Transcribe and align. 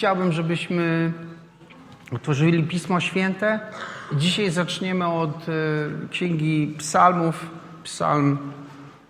chciałbym, 0.00 0.32
żebyśmy 0.32 1.12
otworzyli 2.12 2.64
Pismo 2.64 3.00
Święte. 3.00 3.60
Dzisiaj 4.12 4.50
zaczniemy 4.50 5.06
od 5.06 5.48
e, 5.48 5.52
Księgi 6.10 6.74
Psalmów, 6.78 7.50
Psalm 7.84 8.38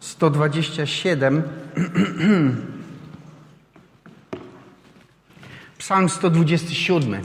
127. 0.00 1.42
Psalm 5.78 6.08
127. 6.08 7.22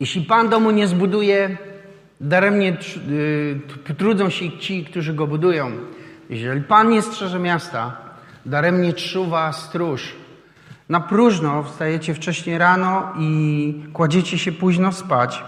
Jeśli 0.00 0.22
Pan 0.22 0.48
domu 0.48 0.70
nie 0.70 0.88
zbuduje, 0.88 1.56
daremnie 2.20 2.76
y, 3.88 3.94
trudzą 3.98 4.30
się 4.30 4.58
ci, 4.58 4.84
którzy 4.84 5.14
go 5.14 5.26
budują. 5.26 5.93
Jeżeli 6.30 6.62
Pan 6.62 6.88
nie 6.88 7.02
strzeże 7.02 7.38
miasta, 7.38 7.96
daremnie 8.46 8.92
czuwa 8.92 9.52
stróż. 9.52 10.14
Na 10.88 11.00
próżno 11.00 11.62
wstajecie 11.62 12.14
wcześnie 12.14 12.58
rano 12.58 13.12
i 13.18 13.84
kładziecie 13.92 14.38
się 14.38 14.52
późno 14.52 14.92
spać 14.92 15.44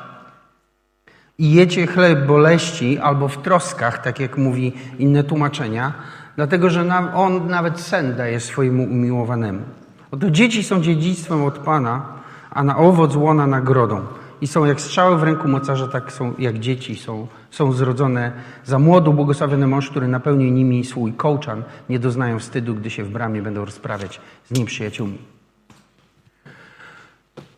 i 1.38 1.52
jecie 1.52 1.86
chleb 1.86 2.26
boleści 2.26 2.98
albo 2.98 3.28
w 3.28 3.42
troskach, 3.42 4.02
tak 4.02 4.20
jak 4.20 4.38
mówi 4.38 4.72
inne 4.98 5.24
tłumaczenia, 5.24 5.92
dlatego 6.36 6.70
że 6.70 7.10
on 7.14 7.48
nawet 7.48 7.80
sen 7.80 8.16
daje 8.16 8.40
swojemu 8.40 8.84
umiłowanemu. 8.84 9.60
Oto 10.10 10.30
dzieci 10.30 10.64
są 10.64 10.82
dziedzictwem 10.82 11.44
od 11.44 11.58
Pana, 11.58 12.06
a 12.50 12.62
na 12.62 12.76
owoc 12.76 13.16
łona 13.16 13.46
nagrodą. 13.46 14.00
I 14.40 14.46
są 14.46 14.64
jak 14.64 14.80
strzały 14.80 15.18
w 15.18 15.22
ręku 15.22 15.48
mocarza, 15.48 15.88
tak 15.88 16.12
są 16.12 16.34
jak 16.38 16.58
dzieci 16.58 16.96
są, 16.96 17.26
są 17.56 17.72
zrodzone 17.72 18.32
za 18.64 18.78
młodu, 18.78 19.12
błogosławiony 19.12 19.66
mąż, 19.66 19.90
który 19.90 20.08
napełni 20.08 20.52
nimi 20.52 20.84
swój 20.84 21.12
kołczan. 21.12 21.62
Nie 21.88 21.98
doznają 21.98 22.38
wstydu, 22.38 22.74
gdy 22.74 22.90
się 22.90 23.04
w 23.04 23.10
bramie 23.10 23.42
będą 23.42 23.64
rozprawiać 23.64 24.20
z 24.44 24.58
nim 24.58 24.66
przyjaciółmi. 24.66 25.18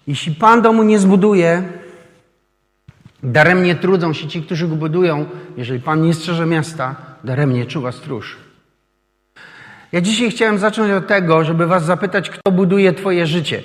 Jeśli 0.07 0.35
Pan 0.35 0.63
domu 0.63 0.83
nie 0.83 0.99
zbuduje, 0.99 1.63
daremnie 3.23 3.75
trudzą 3.75 4.13
się 4.13 4.29
ci, 4.29 4.43
którzy 4.43 4.69
go 4.69 4.77
budują. 4.77 5.27
Jeżeli 5.57 5.81
Pan 5.81 6.03
nie 6.03 6.15
strzeże 6.15 6.47
miasta, 6.47 6.97
daremnie 7.25 7.67
czuwa 7.67 7.93
stróż. 7.93 8.37
Ja 9.93 10.01
dzisiaj 10.01 10.31
chciałem 10.31 10.59
zacząć 10.59 10.93
od 10.93 11.07
tego, 11.07 11.45
żeby 11.45 11.67
Was 11.67 11.85
zapytać, 11.85 12.31
kto 12.31 12.53
buduje 12.53 12.93
Twoje 12.93 13.27
życie. 13.27 13.63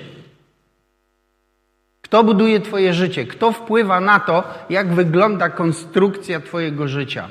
Kto 2.13 2.23
buduje 2.23 2.59
Twoje 2.59 2.93
życie? 2.93 3.25
Kto 3.25 3.51
wpływa 3.51 3.99
na 3.99 4.19
to, 4.19 4.43
jak 4.69 4.93
wygląda 4.93 5.49
konstrukcja 5.49 6.39
Twojego 6.39 6.87
życia? 6.87 7.29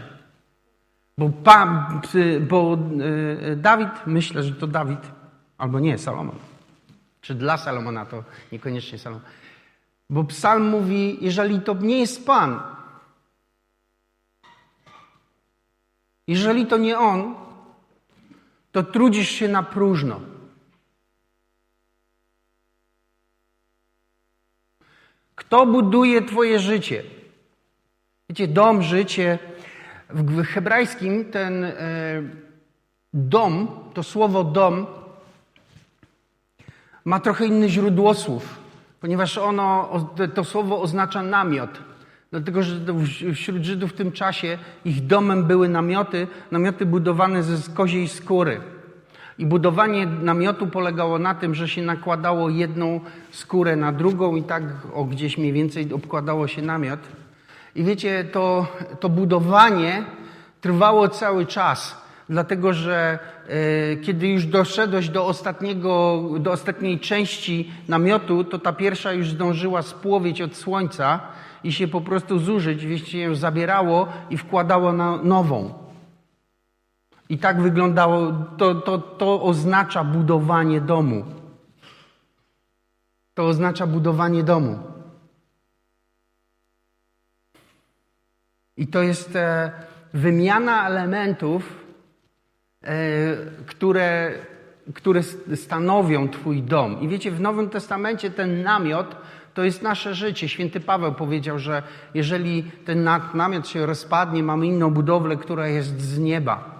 Bo, 1.19 1.30
pa, 1.44 1.88
bo 2.41 2.78
e, 3.53 3.56
Dawid, 3.56 3.88
myślę, 4.06 4.42
że 4.42 4.53
to 4.55 4.66
Dawid, 4.66 4.98
albo 5.58 5.80
nie, 5.80 5.98
Salomon. 5.98 6.34
Czy 7.20 7.34
dla 7.34 7.56
Salomona 7.56 8.06
to 8.06 8.25
niekoniecznie 8.53 8.98
Salomon. 8.98 9.25
Bo 10.10 10.25
psalm 10.25 10.69
mówi, 10.69 11.19
jeżeli 11.20 11.60
to 11.60 11.75
nie 11.75 11.98
jest 12.00 12.27
Pan, 12.27 12.60
jeżeli 16.27 16.66
to 16.66 16.77
nie 16.77 16.98
On, 16.98 17.34
to 18.72 18.83
trudzisz 18.83 19.28
się 19.28 19.48
na 19.48 19.62
próżno. 19.62 20.31
Kto 25.34 25.66
buduje 25.66 26.22
Twoje 26.22 26.58
życie? 26.58 27.02
Wiecie, 28.28 28.48
dom, 28.48 28.83
życie. 28.83 29.38
W 30.11 30.44
hebrajskim 30.44 31.25
ten 31.25 31.64
e, 31.64 31.72
dom, 33.14 33.69
to 33.94 34.03
słowo 34.03 34.44
dom, 34.44 34.86
ma 37.05 37.20
trochę 37.20 37.47
inne 37.47 37.69
źródło 37.69 38.14
słów, 38.14 38.58
ponieważ 39.00 39.38
ono, 39.38 39.88
to 40.34 40.44
słowo 40.44 40.80
oznacza 40.80 41.22
namiot. 41.22 41.70
Dlatego, 42.31 42.62
że 42.62 42.81
wśród 43.34 43.64
Żydów 43.64 43.93
w 43.93 43.97
tym 43.97 44.12
czasie 44.12 44.59
ich 44.84 45.06
domem 45.06 45.44
były 45.44 45.69
namioty, 45.69 46.28
namioty 46.50 46.87
budowane 46.87 47.43
ze 47.43 47.72
koziej 47.75 48.09
skóry. 48.09 48.60
I 49.38 49.47
budowanie 49.47 50.06
namiotu 50.06 50.66
polegało 50.66 51.19
na 51.19 51.34
tym, 51.34 51.54
że 51.54 51.69
się 51.69 51.82
nakładało 51.82 52.50
jedną 52.50 53.00
skórę 53.31 53.76
na 53.76 53.93
drugą 53.93 54.37
i 54.37 54.43
tak 54.43 54.62
o 54.94 55.04
gdzieś 55.04 55.38
mniej 55.38 55.53
więcej 55.53 55.93
obkładało 55.93 56.48
się 56.48 56.62
namiot. 56.62 57.00
I 57.75 57.84
wiecie, 57.84 58.25
to, 58.25 58.66
to 59.00 59.09
budowanie 59.09 60.04
trwało 60.60 61.09
cały 61.09 61.47
czas, 61.47 62.03
dlatego 62.28 62.72
że 62.72 63.19
e, 63.48 63.97
kiedy 63.97 64.28
już 64.28 64.47
doszedłeś 64.47 65.09
do, 65.09 65.26
ostatniego, 65.26 66.22
do 66.38 66.53
ostatniej 66.53 67.00
części 67.00 67.72
namiotu, 67.88 68.44
to 68.44 68.59
ta 68.59 68.72
pierwsza 68.72 69.12
już 69.12 69.31
zdążyła 69.31 69.82
spłowieć 69.82 70.43
od 70.43 70.56
słońca 70.56 71.20
i 71.64 71.72
się 71.72 71.88
po 71.88 72.00
prostu 72.00 72.38
zużyć, 72.38 72.87
wiecie, 72.87 73.19
ją 73.19 73.34
zabierało 73.34 74.09
i 74.31 74.37
wkładało 74.37 74.93
na 74.93 75.16
nową. 75.16 75.81
I 77.28 77.38
tak 77.38 77.60
wyglądało, 77.60 78.33
to, 78.59 78.75
to, 78.75 78.99
to 78.99 79.43
oznacza 79.43 80.05
budowanie 80.05 80.81
domu. 80.81 81.25
To 83.34 83.47
oznacza 83.47 83.87
budowanie 83.87 84.43
domu. 84.43 84.78
I 88.77 88.87
to 88.87 89.03
jest 89.03 89.37
e, 89.37 89.72
wymiana 90.15 90.87
elementów, 90.87 91.84
e, 92.82 92.97
które, 93.66 94.32
które 94.94 95.22
stanowią 95.55 96.28
Twój 96.28 96.62
dom. 96.62 97.00
I 97.00 97.09
wiecie, 97.09 97.31
w 97.31 97.41
Nowym 97.41 97.71
Testamencie 97.71 98.31
ten 98.31 98.62
namiot 98.62 99.16
to 99.55 99.65
jest 99.65 99.82
nasze 99.82 100.15
życie. 100.15 100.49
Święty 100.49 100.81
Paweł 100.81 101.15
powiedział, 101.15 101.59
że 101.59 101.82
jeżeli 102.15 102.62
ten 102.62 103.09
namiot 103.34 103.69
się 103.69 103.87
rozpadnie, 103.87 104.43
mamy 104.43 104.66
inną 104.66 104.91
budowlę, 104.91 105.37
która 105.37 105.69
jest 105.69 106.00
z 106.00 106.19
nieba. 106.19 106.72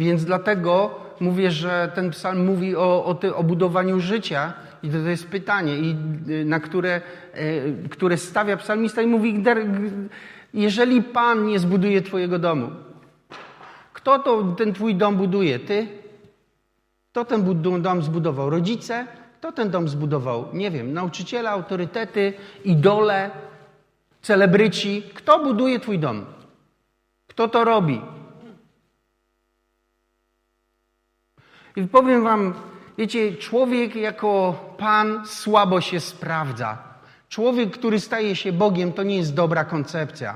Więc 0.00 0.24
dlatego 0.24 1.00
mówię, 1.20 1.50
że 1.50 1.92
ten 1.94 2.10
psalm 2.10 2.44
mówi 2.46 2.76
o, 2.76 3.04
o, 3.04 3.14
ty, 3.14 3.34
o 3.34 3.42
budowaniu 3.42 4.00
życia 4.00 4.52
i 4.82 4.88
to, 4.88 4.92
to 4.92 5.08
jest 5.08 5.28
pytanie, 5.28 5.76
i, 5.76 5.96
y, 6.28 6.44
na 6.44 6.60
które, 6.60 7.00
y, 7.36 7.88
które 7.90 8.16
stawia 8.16 8.56
psalmista 8.56 9.02
i 9.02 9.06
mówi, 9.06 9.44
jeżeli 10.54 11.02
Pan 11.02 11.46
nie 11.46 11.58
zbuduje 11.58 12.02
Twojego 12.02 12.38
domu, 12.38 12.70
kto 13.92 14.18
to, 14.18 14.42
ten 14.42 14.72
Twój 14.72 14.94
dom 14.94 15.16
buduje? 15.16 15.58
Ty? 15.58 15.88
Kto 17.10 17.24
ten 17.24 17.62
dom 17.82 18.02
zbudował? 18.02 18.50
Rodzice? 18.50 19.06
Kto 19.38 19.52
ten 19.52 19.70
dom 19.70 19.88
zbudował? 19.88 20.48
Nie 20.52 20.70
wiem, 20.70 20.92
nauczyciele, 20.92 21.50
autorytety, 21.50 22.32
idole, 22.64 23.30
celebryci. 24.22 25.02
Kto 25.14 25.38
buduje 25.44 25.80
Twój 25.80 25.98
dom? 25.98 26.24
Kto 27.26 27.48
to 27.48 27.64
robi? 27.64 28.00
I 31.84 31.88
powiem 31.88 32.24
wam, 32.24 32.54
wiecie, 32.98 33.36
człowiek 33.36 33.96
jako 33.96 34.54
Pan 34.78 35.26
słabo 35.26 35.80
się 35.80 36.00
sprawdza. 36.00 36.78
Człowiek, 37.28 37.70
który 37.70 38.00
staje 38.00 38.36
się 38.36 38.52
Bogiem, 38.52 38.92
to 38.92 39.02
nie 39.02 39.16
jest 39.16 39.34
dobra 39.34 39.64
koncepcja. 39.64 40.34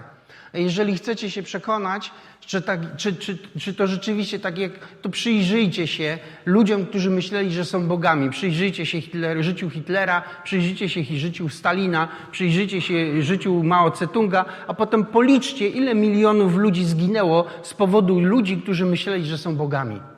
Jeżeli 0.54 0.94
chcecie 0.94 1.30
się 1.30 1.42
przekonać, 1.42 2.10
czy, 2.40 2.62
tak, 2.62 2.96
czy, 2.96 3.16
czy, 3.16 3.38
czy 3.58 3.74
to 3.74 3.86
rzeczywiście 3.86 4.38
tak 4.38 4.58
jak, 4.58 4.72
to 5.02 5.08
przyjrzyjcie 5.08 5.86
się 5.86 6.18
ludziom, 6.46 6.86
którzy 6.86 7.10
myśleli, 7.10 7.52
że 7.52 7.64
są 7.64 7.88
bogami. 7.88 8.30
Przyjrzyjcie 8.30 8.86
się 8.86 9.00
Hitler, 9.00 9.42
życiu 9.42 9.70
Hitlera, 9.70 10.22
przyjrzyjcie 10.44 10.88
się 10.88 11.02
życiu 11.16 11.48
Stalina, 11.48 12.08
przyjrzyjcie 12.30 12.80
się 12.80 13.22
życiu 13.22 13.62
Mao 13.62 13.90
Tse-tunga, 13.90 14.44
a 14.66 14.74
potem 14.74 15.06
policzcie, 15.06 15.68
ile 15.68 15.94
milionów 15.94 16.56
ludzi 16.56 16.84
zginęło 16.84 17.44
z 17.62 17.74
powodu 17.74 18.20
ludzi, 18.20 18.56
którzy 18.56 18.86
myśleli, 18.86 19.26
że 19.26 19.38
są 19.38 19.56
bogami. 19.56 20.13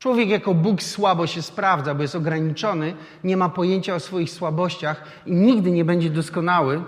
Człowiek 0.00 0.28
jako 0.28 0.54
Bóg 0.54 0.82
słabo 0.82 1.26
się 1.26 1.42
sprawdza, 1.42 1.94
bo 1.94 2.02
jest 2.02 2.14
ograniczony, 2.14 2.94
nie 3.24 3.36
ma 3.36 3.48
pojęcia 3.48 3.94
o 3.94 4.00
swoich 4.00 4.30
słabościach 4.30 5.04
i 5.26 5.32
nigdy 5.32 5.70
nie 5.70 5.84
będzie 5.84 6.10
doskonały. 6.10 6.82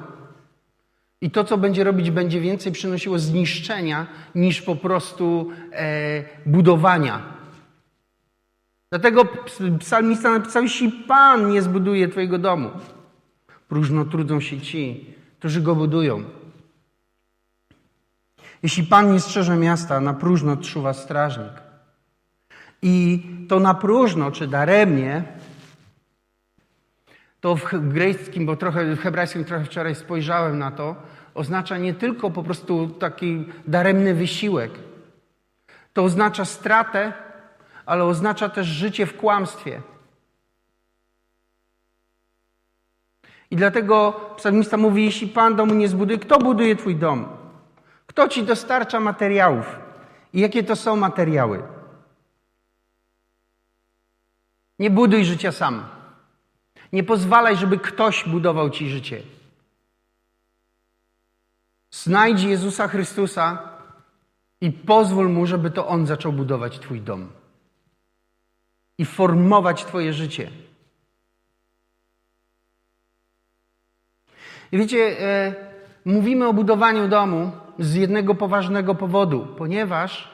I 1.20 1.30
to, 1.30 1.44
co 1.44 1.58
będzie 1.58 1.84
robić, 1.84 2.10
będzie 2.10 2.40
więcej 2.40 2.72
przynosiło 2.72 3.18
zniszczenia 3.18 4.06
niż 4.34 4.62
po 4.62 4.76
prostu 4.76 5.50
e, 5.72 6.24
budowania. 6.46 7.22
Dlatego 8.90 9.24
psalmista 9.78 10.30
napisał, 10.30 10.62
jeśli 10.62 10.92
Pan 10.92 11.50
nie 11.50 11.62
zbuduje 11.62 12.08
Twojego 12.08 12.38
domu, 12.38 12.70
próżno 13.68 14.04
trudzą 14.04 14.40
się 14.40 14.60
ci, 14.60 15.06
którzy 15.38 15.60
go 15.60 15.74
budują. 15.74 16.24
Jeśli 18.62 18.84
Pan 18.84 19.12
nie 19.12 19.20
strzeże 19.20 19.56
miasta, 19.56 20.00
na 20.00 20.14
próżno 20.14 20.56
czuwa 20.56 20.92
strażnik. 20.92 21.71
I 22.82 23.22
to 23.48 23.60
na 23.60 23.74
próżno 23.74 24.30
czy 24.30 24.46
daremnie, 24.46 25.24
to 27.40 27.56
w 27.56 27.88
greckim, 27.88 28.46
bo 28.46 28.56
trochę 28.56 28.96
w 28.96 29.00
hebrajskim 29.00 29.44
trochę 29.44 29.64
wczoraj 29.64 29.94
spojrzałem 29.94 30.58
na 30.58 30.70
to, 30.70 30.96
oznacza 31.34 31.78
nie 31.78 31.94
tylko 31.94 32.30
po 32.30 32.42
prostu 32.42 32.88
taki 32.88 33.44
daremny 33.66 34.14
wysiłek, 34.14 34.70
To 35.92 36.04
oznacza 36.04 36.44
stratę, 36.44 37.12
ale 37.86 38.04
oznacza 38.04 38.48
też 38.48 38.66
życie 38.66 39.06
w 39.06 39.16
kłamstwie. 39.16 39.82
I 43.50 43.56
dlatego 43.56 44.12
psalmista 44.36 44.76
mówi: 44.76 45.04
Jeśli 45.04 45.28
Pan 45.28 45.56
domu 45.56 45.74
nie 45.74 45.88
zbuduje, 45.88 46.18
kto 46.18 46.38
buduje 46.38 46.76
Twój 46.76 46.96
dom? 46.96 47.28
Kto 48.06 48.28
ci 48.28 48.42
dostarcza 48.42 49.00
materiałów? 49.00 49.78
I 50.32 50.40
jakie 50.40 50.64
to 50.64 50.76
są 50.76 50.96
materiały? 50.96 51.62
Nie 54.82 54.90
buduj 54.90 55.24
życia 55.24 55.52
sam. 55.52 55.84
Nie 56.92 57.04
pozwalaj, 57.04 57.56
żeby 57.56 57.78
ktoś 57.78 58.28
budował 58.28 58.70
ci 58.70 58.90
życie. 58.90 59.22
Znajdź 61.90 62.42
Jezusa 62.42 62.88
Chrystusa 62.88 63.68
i 64.60 64.72
pozwól 64.72 65.28
mu, 65.28 65.46
żeby 65.46 65.70
to 65.70 65.86
on 65.86 66.06
zaczął 66.06 66.32
budować 66.32 66.78
Twój 66.78 67.00
dom 67.00 67.30
i 68.98 69.04
formować 69.04 69.84
Twoje 69.84 70.12
życie. 70.12 70.50
I 74.72 74.78
wiecie, 74.78 75.20
e, 75.20 75.54
mówimy 76.04 76.48
o 76.48 76.52
budowaniu 76.52 77.08
domu 77.08 77.52
z 77.78 77.94
jednego 77.94 78.34
poważnego 78.34 78.94
powodu, 78.94 79.46
ponieważ 79.58 80.28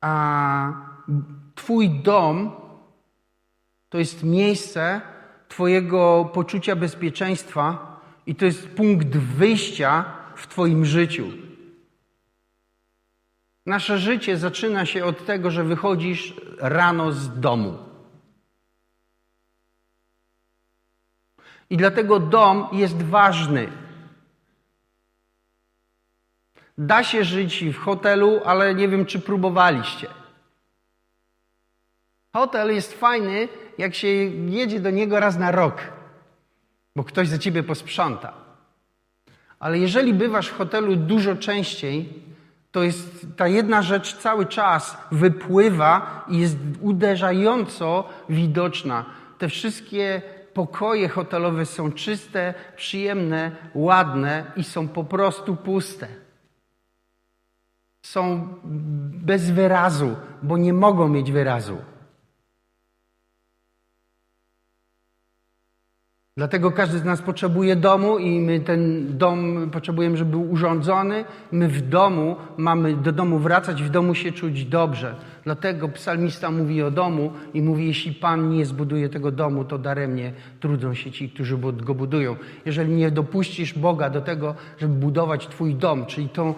a, 0.00 0.85
Twój 1.54 1.90
dom 1.90 2.50
to 3.88 3.98
jest 3.98 4.22
miejsce 4.24 5.00
Twojego 5.48 6.30
poczucia 6.34 6.76
bezpieczeństwa 6.76 8.00
i 8.26 8.34
to 8.34 8.44
jest 8.44 8.68
punkt 8.68 9.16
wyjścia 9.16 10.04
w 10.36 10.46
Twoim 10.46 10.84
życiu. 10.84 11.26
Nasze 13.66 13.98
życie 13.98 14.36
zaczyna 14.36 14.86
się 14.86 15.04
od 15.04 15.26
tego, 15.26 15.50
że 15.50 15.64
wychodzisz 15.64 16.34
rano 16.58 17.12
z 17.12 17.40
domu. 17.40 17.78
I 21.70 21.76
dlatego 21.76 22.20
dom 22.20 22.68
jest 22.72 23.02
ważny. 23.02 23.68
Da 26.78 27.04
się 27.04 27.24
żyć 27.24 27.64
w 27.64 27.78
hotelu, 27.78 28.40
ale 28.44 28.74
nie 28.74 28.88
wiem, 28.88 29.06
czy 29.06 29.18
próbowaliście. 29.18 30.08
Hotel 32.36 32.74
jest 32.74 32.92
fajny, 32.92 33.48
jak 33.78 33.94
się 33.94 34.08
jedzie 34.08 34.80
do 34.80 34.90
niego 34.90 35.20
raz 35.20 35.38
na 35.38 35.52
rok, 35.52 35.82
bo 36.96 37.04
ktoś 37.04 37.28
za 37.28 37.38
ciebie 37.38 37.62
posprząta. 37.62 38.32
Ale 39.58 39.78
jeżeli 39.78 40.14
bywasz 40.14 40.48
w 40.48 40.56
hotelu 40.56 40.96
dużo 40.96 41.36
częściej, 41.36 42.08
to 42.72 42.82
jest 42.82 43.26
ta 43.36 43.48
jedna 43.48 43.82
rzecz 43.82 44.16
cały 44.16 44.46
czas 44.46 44.96
wypływa 45.12 46.24
i 46.28 46.38
jest 46.38 46.56
uderzająco 46.80 48.08
widoczna. 48.28 49.04
Te 49.38 49.48
wszystkie 49.48 50.22
pokoje 50.54 51.08
hotelowe 51.08 51.66
są 51.66 51.92
czyste, 51.92 52.54
przyjemne, 52.76 53.50
ładne 53.74 54.44
i 54.56 54.64
są 54.64 54.88
po 54.88 55.04
prostu 55.04 55.56
puste. 55.56 56.06
Są 58.02 58.48
bez 59.24 59.50
wyrazu, 59.50 60.16
bo 60.42 60.56
nie 60.56 60.72
mogą 60.72 61.08
mieć 61.08 61.32
wyrazu. 61.32 61.76
Dlatego 66.38 66.70
każdy 66.70 66.98
z 66.98 67.04
nas 67.04 67.22
potrzebuje 67.22 67.76
domu 67.76 68.18
i 68.18 68.40
my 68.40 68.60
ten 68.60 69.06
dom 69.18 69.70
potrzebujemy, 69.72 70.16
żeby 70.16 70.30
był 70.30 70.50
urządzony. 70.50 71.24
My 71.52 71.68
w 71.68 71.88
domu 71.88 72.36
mamy 72.56 72.96
do 72.96 73.12
domu 73.12 73.38
wracać, 73.38 73.82
w 73.82 73.90
domu 73.90 74.14
się 74.14 74.32
czuć 74.32 74.64
dobrze. 74.64 75.14
Dlatego 75.44 75.88
psalmista 75.88 76.50
mówi 76.50 76.82
o 76.82 76.90
domu 76.90 77.32
i 77.54 77.62
mówi, 77.62 77.86
jeśli 77.86 78.12
Pan 78.12 78.50
nie 78.50 78.66
zbuduje 78.66 79.08
tego 79.08 79.30
domu, 79.30 79.64
to 79.64 79.78
daremnie 79.78 80.32
trudzą 80.60 80.94
się 80.94 81.10
ci, 81.10 81.30
którzy 81.30 81.58
go 81.58 81.94
budują. 81.94 82.36
Jeżeli 82.66 82.92
nie 82.92 83.10
dopuścisz 83.10 83.78
Boga 83.78 84.10
do 84.10 84.20
tego, 84.20 84.54
żeby 84.78 84.94
budować 84.94 85.48
Twój 85.48 85.74
dom, 85.74 86.06
czyli 86.06 86.28
to, 86.28 86.54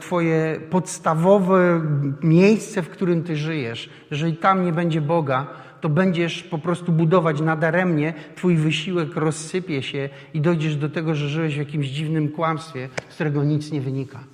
Twoje 0.00 0.60
podstawowe 0.70 1.82
miejsce, 2.22 2.82
w 2.82 2.88
którym 2.88 3.22
Ty 3.22 3.36
żyjesz, 3.36 3.90
jeżeli 4.10 4.36
tam 4.36 4.64
nie 4.64 4.72
będzie 4.72 5.00
Boga, 5.00 5.46
to 5.84 5.88
będziesz 5.88 6.42
po 6.42 6.58
prostu 6.58 6.92
budować 6.92 7.40
nadaremnie, 7.40 8.14
twój 8.34 8.56
wysiłek 8.56 9.16
rozsypie 9.16 9.82
się 9.82 10.08
i 10.34 10.40
dojdziesz 10.40 10.76
do 10.76 10.88
tego, 10.88 11.14
że 11.14 11.28
żyłeś 11.28 11.54
w 11.54 11.58
jakimś 11.58 11.86
dziwnym 11.86 12.28
kłamstwie, 12.28 12.88
z 13.08 13.14
którego 13.14 13.44
nic 13.44 13.72
nie 13.72 13.80
wynika. 13.80 14.24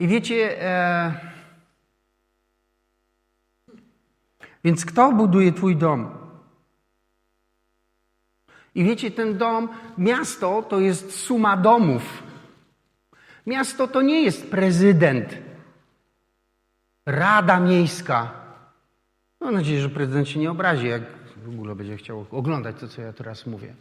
I 0.00 0.08
wiecie, 0.08 0.62
e... 0.62 1.14
więc 4.64 4.84
kto 4.84 5.12
buduje 5.12 5.52
Twój 5.52 5.76
dom? 5.76 6.10
I 8.74 8.84
wiecie, 8.84 9.10
ten 9.10 9.38
dom, 9.38 9.68
miasto 9.98 10.62
to 10.62 10.80
jest 10.80 11.16
suma 11.16 11.56
domów. 11.56 12.22
Miasto 13.46 13.88
to 13.88 14.02
nie 14.02 14.22
jest 14.22 14.50
prezydent. 14.50 15.49
Rada 17.10 17.60
Miejska. 17.60 18.30
Mam 19.40 19.54
nadzieję, 19.54 19.80
że 19.80 19.88
prezydent 19.88 20.28
się 20.28 20.40
nie 20.40 20.50
obrazi, 20.50 20.88
jak 20.88 21.02
w 21.44 21.48
ogóle 21.48 21.74
będzie 21.74 21.96
chciał 21.96 22.26
oglądać 22.30 22.76
to, 22.80 22.88
co 22.88 23.02
ja 23.02 23.12
teraz 23.12 23.46
mówię. 23.46 23.74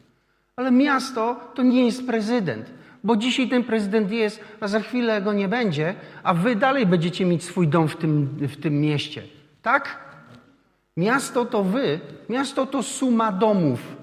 Ale 0.56 0.72
miasto 0.72 1.52
to 1.54 1.64
nie 1.64 1.86
jest 1.86 2.08
prezydent, 2.08 2.66
bo 3.04 3.16
dzisiaj 3.16 3.50
ten 3.50 3.64
prezydent 3.64 4.12
jest, 4.12 4.44
a 4.60 4.68
za 4.68 4.80
chwilę 4.80 5.22
go 5.22 5.34
nie 5.34 5.48
będzie, 5.48 5.96
a 6.24 6.34
wy 6.34 6.56
dalej 6.56 6.86
będziecie 6.86 7.26
mieć 7.26 7.44
swój 7.44 7.68
dom 7.68 7.88
w 7.88 7.96
tym, 7.96 8.28
w 8.42 8.62
tym 8.62 8.82
mieście. 8.82 9.24
Tak? 9.62 10.00
Miasto 10.98 11.46
to 11.46 11.64
wy, 11.64 12.00
miasto 12.30 12.66
to 12.66 12.84
suma 12.84 13.32
domów, 13.32 13.96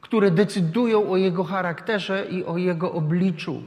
które 0.00 0.30
decydują 0.30 1.10
o 1.10 1.16
jego 1.16 1.44
charakterze 1.44 2.26
i 2.30 2.44
o 2.44 2.56
jego 2.56 2.92
obliczu. 2.92 3.62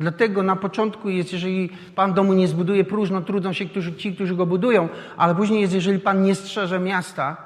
Dlatego 0.00 0.42
na 0.42 0.56
początku 0.56 1.08
jest, 1.08 1.32
jeżeli 1.32 1.70
Pan 1.94 2.14
domu 2.14 2.32
nie 2.32 2.48
zbuduje, 2.48 2.84
próżno 2.84 3.22
trudzą 3.22 3.52
się 3.52 3.66
którzy, 3.66 3.94
ci, 3.94 4.14
którzy 4.14 4.34
go 4.34 4.46
budują, 4.46 4.88
ale 5.16 5.34
później 5.34 5.60
jest, 5.60 5.74
jeżeli 5.74 5.98
Pan 5.98 6.22
nie 6.22 6.34
strzeże 6.34 6.80
miasta, 6.80 7.36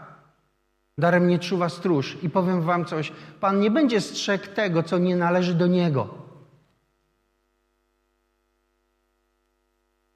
darem 0.99 1.29
nie 1.29 1.39
czuwa 1.39 1.69
stróż. 1.69 2.19
I 2.23 2.31
powiem 2.31 2.63
Wam 2.63 2.85
coś, 2.85 3.13
Pan 3.41 3.61
nie 3.61 3.71
będzie 3.71 4.01
strzegł 4.01 4.47
tego, 4.55 4.83
co 4.83 4.99
nie 4.99 5.17
należy 5.17 5.55
do 5.55 5.67
Niego. 5.67 6.09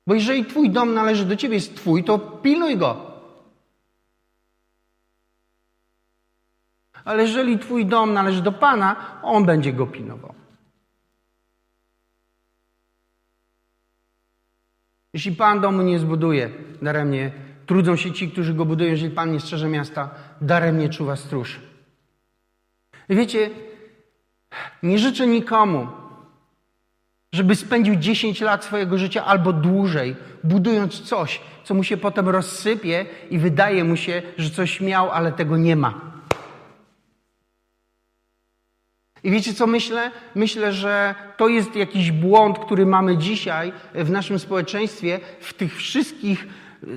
Bo 0.07 0.15
jeżeli 0.15 0.45
Twój 0.45 0.71
dom 0.71 0.95
należy 0.95 1.25
do 1.25 1.37
Ciebie, 1.37 1.55
jest 1.55 1.77
Twój, 1.77 2.05
to 2.05 2.19
pilnuj 2.19 2.77
go. 2.77 2.97
Ale 7.05 7.23
jeżeli 7.23 7.59
Twój 7.59 7.87
dom 7.87 8.13
należy 8.13 8.43
do 8.43 8.53
Pana, 8.53 8.97
On 9.23 9.45
będzie 9.45 9.73
go 9.73 9.87
pilnował. 9.87 10.46
Jeśli 15.17 15.33
Pan 15.33 15.61
domu 15.61 15.83
nie 15.83 15.99
zbuduje, 15.99 16.51
daremnie 16.83 17.31
trudzą 17.67 17.97
się 17.97 18.13
ci, 18.13 18.31
którzy 18.31 18.55
go 18.55 18.65
budują. 18.65 18.91
Jeżeli 18.91 19.11
Pan 19.11 19.33
nie 19.33 19.41
strzeże 19.41 19.69
miasta, 19.69 20.11
daremnie 20.41 20.89
czuwa 20.89 21.17
stróż. 21.17 21.61
I 23.09 23.17
wiecie, 23.17 23.51
nie 24.83 24.99
życzę 24.99 25.27
nikomu, 25.27 25.87
żeby 27.33 27.57
spędził 27.57 27.97
10 27.97 28.41
lat 28.41 28.65
swojego 28.65 28.99
życia 28.99 29.25
albo 29.25 29.53
dłużej, 29.53 30.17
budując 30.45 31.01
coś, 31.01 31.41
co 31.65 31.75
mu 31.75 31.85
się 31.85 31.97
potem 31.97 32.29
rozsypie 32.29 33.07
i 33.31 33.39
wydaje 33.39 33.85
mu 33.85 33.97
się, 33.97 34.23
że 34.39 34.51
coś 34.51 34.81
miał, 34.81 35.11
ale 35.11 35.33
tego 35.33 35.57
nie 35.57 35.77
ma. 35.77 36.16
I 39.25 39.31
wiecie 39.31 39.55
co 39.55 39.67
myślę? 39.67 40.11
Myślę, 40.35 40.73
że 40.73 41.15
to 41.37 41.49
jest 41.49 41.77
jakiś 41.77 42.13
błąd, 42.13 42.59
który 42.59 42.87
mamy 42.87 43.17
dzisiaj 43.17 43.73
w 43.95 44.11
naszym 44.11 44.39
społeczeństwie, 44.39 45.21
w 45.41 45.55
tych 45.55 45.77
wszystkich 45.77 46.47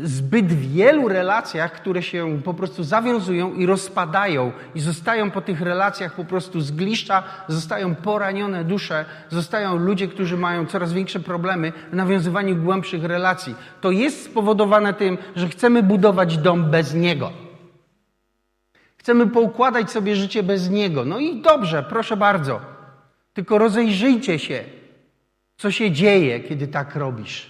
zbyt 0.03 0.53
wielu 0.53 1.07
relacjach, 1.07 1.71
które 1.71 2.03
się 2.03 2.41
po 2.45 2.53
prostu 2.53 2.83
zawiązują 2.83 3.53
i 3.53 3.65
rozpadają 3.65 4.51
i 4.75 4.79
zostają 4.79 5.31
po 5.31 5.41
tych 5.41 5.61
relacjach 5.61 6.15
po 6.15 6.25
prostu 6.25 6.61
zgliszcza, 6.61 7.23
zostają 7.47 7.95
poranione 7.95 8.63
dusze, 8.63 9.05
zostają 9.29 9.75
ludzie, 9.77 10.07
którzy 10.07 10.37
mają 10.37 10.65
coraz 10.65 10.93
większe 10.93 11.19
problemy 11.19 11.73
w 11.91 11.95
nawiązywaniu 11.95 12.55
głębszych 12.55 13.03
relacji. 13.03 13.55
To 13.81 13.91
jest 13.91 14.25
spowodowane 14.25 14.93
tym, 14.93 15.17
że 15.35 15.49
chcemy 15.49 15.83
budować 15.83 16.37
dom 16.37 16.71
bez 16.71 16.93
niego. 16.93 17.48
Chcemy 19.09 19.27
poukładać 19.27 19.91
sobie 19.91 20.15
życie 20.15 20.43
bez 20.43 20.69
Niego. 20.69 21.05
No 21.05 21.19
i 21.19 21.41
dobrze, 21.41 21.83
proszę 21.89 22.17
bardzo. 22.17 22.61
Tylko 23.33 23.57
rozejrzyjcie 23.57 24.39
się, 24.39 24.63
co 25.57 25.71
się 25.71 25.91
dzieje, 25.91 26.39
kiedy 26.39 26.67
tak 26.67 26.95
robisz. 26.95 27.49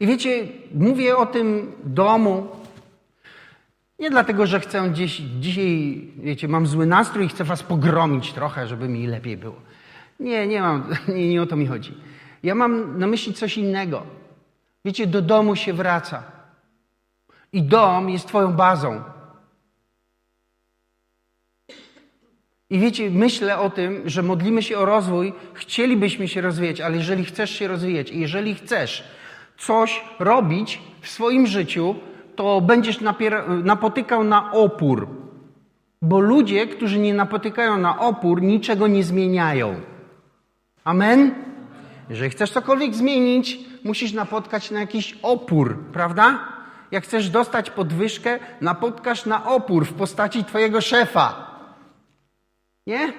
I 0.00 0.06
wiecie, 0.06 0.46
mówię 0.74 1.16
o 1.16 1.26
tym 1.26 1.72
domu 1.84 2.48
Nie 3.98 4.10
dlatego, 4.10 4.46
że 4.46 4.60
chcę 4.60 4.90
gdzieś, 4.90 5.22
dzisiaj, 5.40 6.00
wiecie, 6.16 6.48
mam 6.48 6.66
zły 6.66 6.86
nastrój 6.86 7.26
i 7.26 7.28
chcę 7.28 7.44
was 7.44 7.62
pogromić 7.62 8.32
trochę, 8.32 8.66
żeby 8.66 8.88
mi 8.88 9.06
lepiej 9.06 9.36
było. 9.36 9.56
Nie, 10.20 10.46
nie 10.46 10.60
mam, 10.60 10.94
nie, 11.08 11.28
nie 11.28 11.42
o 11.42 11.46
to 11.46 11.56
mi 11.56 11.66
chodzi. 11.66 11.94
Ja 12.42 12.54
mam 12.54 12.98
na 12.98 13.06
myśli 13.06 13.34
coś 13.34 13.58
innego. 13.58 14.19
Wiecie, 14.84 15.06
do 15.06 15.22
domu 15.22 15.56
się 15.56 15.72
wraca. 15.72 16.22
I 17.52 17.62
dom 17.62 18.10
jest 18.10 18.26
Twoją 18.26 18.52
bazą. 18.52 19.02
I 22.70 22.78
wiecie, 22.78 23.10
myślę 23.10 23.58
o 23.58 23.70
tym, 23.70 24.02
że 24.04 24.22
modlimy 24.22 24.62
się 24.62 24.78
o 24.78 24.84
rozwój, 24.84 25.32
chcielibyśmy 25.54 26.28
się 26.28 26.40
rozwijać, 26.40 26.80
ale 26.80 26.96
jeżeli 26.96 27.24
chcesz 27.24 27.50
się 27.50 27.68
rozwijać 27.68 28.10
i 28.10 28.20
jeżeli 28.20 28.54
chcesz 28.54 29.04
coś 29.58 30.04
robić 30.18 30.80
w 31.00 31.08
swoim 31.08 31.46
życiu, 31.46 31.94
to 32.36 32.60
będziesz 32.60 32.98
napotykał 33.64 34.24
na 34.24 34.52
opór. 34.52 35.08
Bo 36.02 36.20
ludzie, 36.20 36.66
którzy 36.66 36.98
nie 36.98 37.14
napotykają 37.14 37.78
na 37.78 37.98
opór, 37.98 38.42
niczego 38.42 38.86
nie 38.86 39.04
zmieniają. 39.04 39.80
Amen? 40.84 41.34
Jeżeli 42.10 42.30
chcesz 42.30 42.50
cokolwiek 42.50 42.94
zmienić, 42.94 43.58
musisz 43.84 44.12
napotkać 44.12 44.70
na 44.70 44.80
jakiś 44.80 45.18
opór, 45.22 45.78
prawda? 45.92 46.38
Jak 46.90 47.04
chcesz 47.04 47.30
dostać 47.30 47.70
podwyżkę, 47.70 48.38
napotkasz 48.60 49.26
na 49.26 49.46
opór 49.46 49.86
w 49.86 49.92
postaci 49.92 50.44
twojego 50.44 50.80
szefa. 50.80 51.50
Nie? 52.86 53.12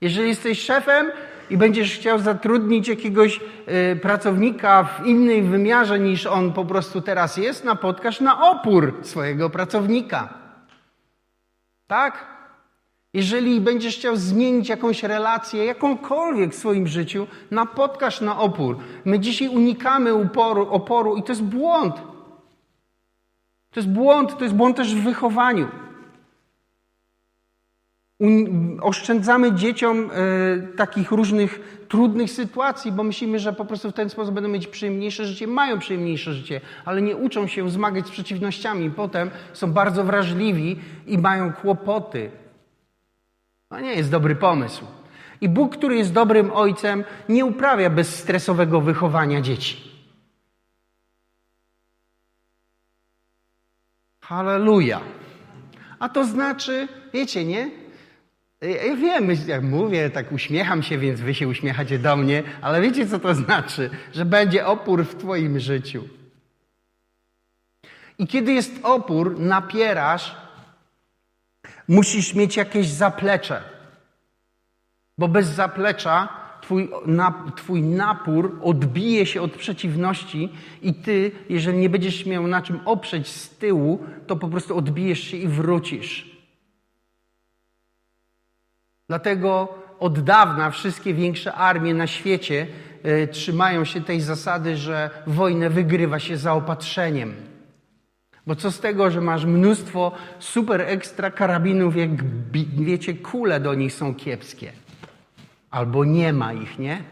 Jeżeli 0.00 0.28
jesteś 0.28 0.62
szefem 0.62 1.12
i 1.50 1.56
będziesz 1.56 1.94
chciał 1.94 2.18
zatrudnić 2.18 2.88
jakiegoś 2.88 3.40
y, 3.92 3.96
pracownika 3.96 4.84
w 4.84 5.06
innym 5.06 5.50
wymiarze 5.50 5.98
niż 5.98 6.26
on 6.26 6.52
po 6.52 6.64
prostu 6.64 7.00
teraz 7.00 7.36
jest, 7.36 7.64
napotkasz 7.64 8.20
na 8.20 8.50
opór 8.50 8.94
swojego 9.02 9.50
pracownika. 9.50 10.34
Tak? 11.86 12.33
Jeżeli 13.14 13.60
będziesz 13.60 13.96
chciał 13.96 14.16
zmienić 14.16 14.68
jakąś 14.68 15.02
relację, 15.02 15.64
jakąkolwiek 15.64 16.52
w 16.52 16.58
swoim 16.58 16.86
życiu, 16.86 17.26
napotkasz 17.50 18.20
na 18.20 18.40
opór. 18.40 18.76
My 19.04 19.18
dzisiaj 19.18 19.48
unikamy 19.48 20.14
uporu, 20.14 20.68
oporu 20.70 21.16
i 21.16 21.22
to 21.22 21.32
jest 21.32 21.42
błąd. 21.42 21.94
To 23.70 23.80
jest 23.80 23.88
błąd, 23.88 24.38
to 24.38 24.44
jest 24.44 24.56
błąd 24.56 24.76
też 24.76 24.94
w 24.94 25.04
wychowaniu. 25.04 25.68
Oszczędzamy 28.80 29.52
dzieciom 29.52 30.10
e, 30.10 30.76
takich 30.76 31.10
różnych 31.10 31.84
trudnych 31.88 32.30
sytuacji, 32.30 32.92
bo 32.92 33.02
myślimy, 33.02 33.38
że 33.38 33.52
po 33.52 33.64
prostu 33.64 33.90
w 33.90 33.94
ten 33.94 34.10
sposób 34.10 34.34
będą 34.34 34.50
mieć 34.50 34.66
przyjemniejsze 34.66 35.26
życie. 35.26 35.46
Mają 35.46 35.78
przyjemniejsze 35.78 36.32
życie, 36.32 36.60
ale 36.84 37.02
nie 37.02 37.16
uczą 37.16 37.46
się 37.46 37.70
zmagać 37.70 38.06
z 38.06 38.10
przeciwnościami. 38.10 38.90
Potem 38.90 39.30
są 39.52 39.72
bardzo 39.72 40.04
wrażliwi 40.04 40.78
i 41.06 41.18
mają 41.18 41.52
kłopoty. 41.52 42.43
To 43.74 43.80
nie 43.80 43.94
jest 43.94 44.10
dobry 44.10 44.36
pomysł. 44.36 44.86
I 45.40 45.48
Bóg, 45.48 45.76
który 45.76 45.96
jest 45.96 46.12
dobrym 46.12 46.52
ojcem, 46.52 47.04
nie 47.28 47.44
uprawia 47.44 47.90
bezstresowego 47.90 48.80
wychowania 48.80 49.40
dzieci. 49.40 49.76
Halleluja. 54.20 55.00
A 55.98 56.08
to 56.08 56.24
znaczy, 56.24 56.88
wiecie, 57.12 57.44
nie? 57.44 57.70
Ja 58.60 58.96
wiem, 58.96 59.28
jak 59.46 59.62
mówię, 59.62 60.10
tak 60.10 60.32
uśmiecham 60.32 60.82
się, 60.82 60.98
więc 60.98 61.20
wy 61.20 61.34
się 61.34 61.48
uśmiechacie 61.48 61.98
do 61.98 62.16
mnie, 62.16 62.42
ale 62.60 62.80
wiecie, 62.80 63.06
co 63.06 63.18
to 63.18 63.34
znaczy? 63.34 63.90
Że 64.12 64.24
będzie 64.24 64.66
opór 64.66 65.04
w 65.04 65.14
twoim 65.14 65.60
życiu. 65.60 66.08
I 68.18 68.26
kiedy 68.26 68.52
jest 68.52 68.72
opór, 68.82 69.40
napierasz, 69.40 70.43
musisz 71.88 72.34
mieć 72.34 72.56
jakieś 72.56 72.86
zaplecze. 72.86 73.62
Bo 75.18 75.28
bez 75.28 75.46
zaplecza 75.46 76.28
twój, 76.60 76.90
na, 77.06 77.44
twój 77.56 77.82
napór 77.82 78.58
odbije 78.62 79.26
się 79.26 79.42
od 79.42 79.52
przeciwności 79.52 80.48
i 80.82 80.94
ty, 80.94 81.32
jeżeli 81.48 81.78
nie 81.78 81.88
będziesz 81.88 82.26
miał 82.26 82.46
na 82.46 82.62
czym 82.62 82.80
oprzeć 82.84 83.28
z 83.28 83.50
tyłu, 83.50 84.06
to 84.26 84.36
po 84.36 84.48
prostu 84.48 84.76
odbijesz 84.76 85.20
się 85.20 85.36
i 85.36 85.48
wrócisz. 85.48 86.34
Dlatego 89.08 89.78
od 89.98 90.20
dawna 90.20 90.70
wszystkie 90.70 91.14
większe 91.14 91.54
armie 91.54 91.94
na 91.94 92.06
świecie 92.06 92.66
y, 93.06 93.28
trzymają 93.28 93.84
się 93.84 94.00
tej 94.00 94.20
zasady, 94.20 94.76
że 94.76 95.10
wojnę 95.26 95.70
wygrywa 95.70 96.18
się 96.18 96.36
zaopatrzeniem. 96.36 97.53
Bo 98.46 98.56
co 98.56 98.70
z 98.70 98.80
tego, 98.80 99.10
że 99.10 99.20
masz 99.20 99.44
mnóstwo 99.44 100.12
super 100.38 100.80
ekstra 100.80 101.30
karabinów, 101.30 101.96
jak 101.96 102.10
wiecie, 102.76 103.14
kule 103.14 103.60
do 103.60 103.74
nich 103.74 103.92
są 103.92 104.14
kiepskie. 104.14 104.72
Albo 105.70 106.04
nie 106.04 106.32
ma 106.32 106.52
ich, 106.52 106.78
nie? 106.78 107.02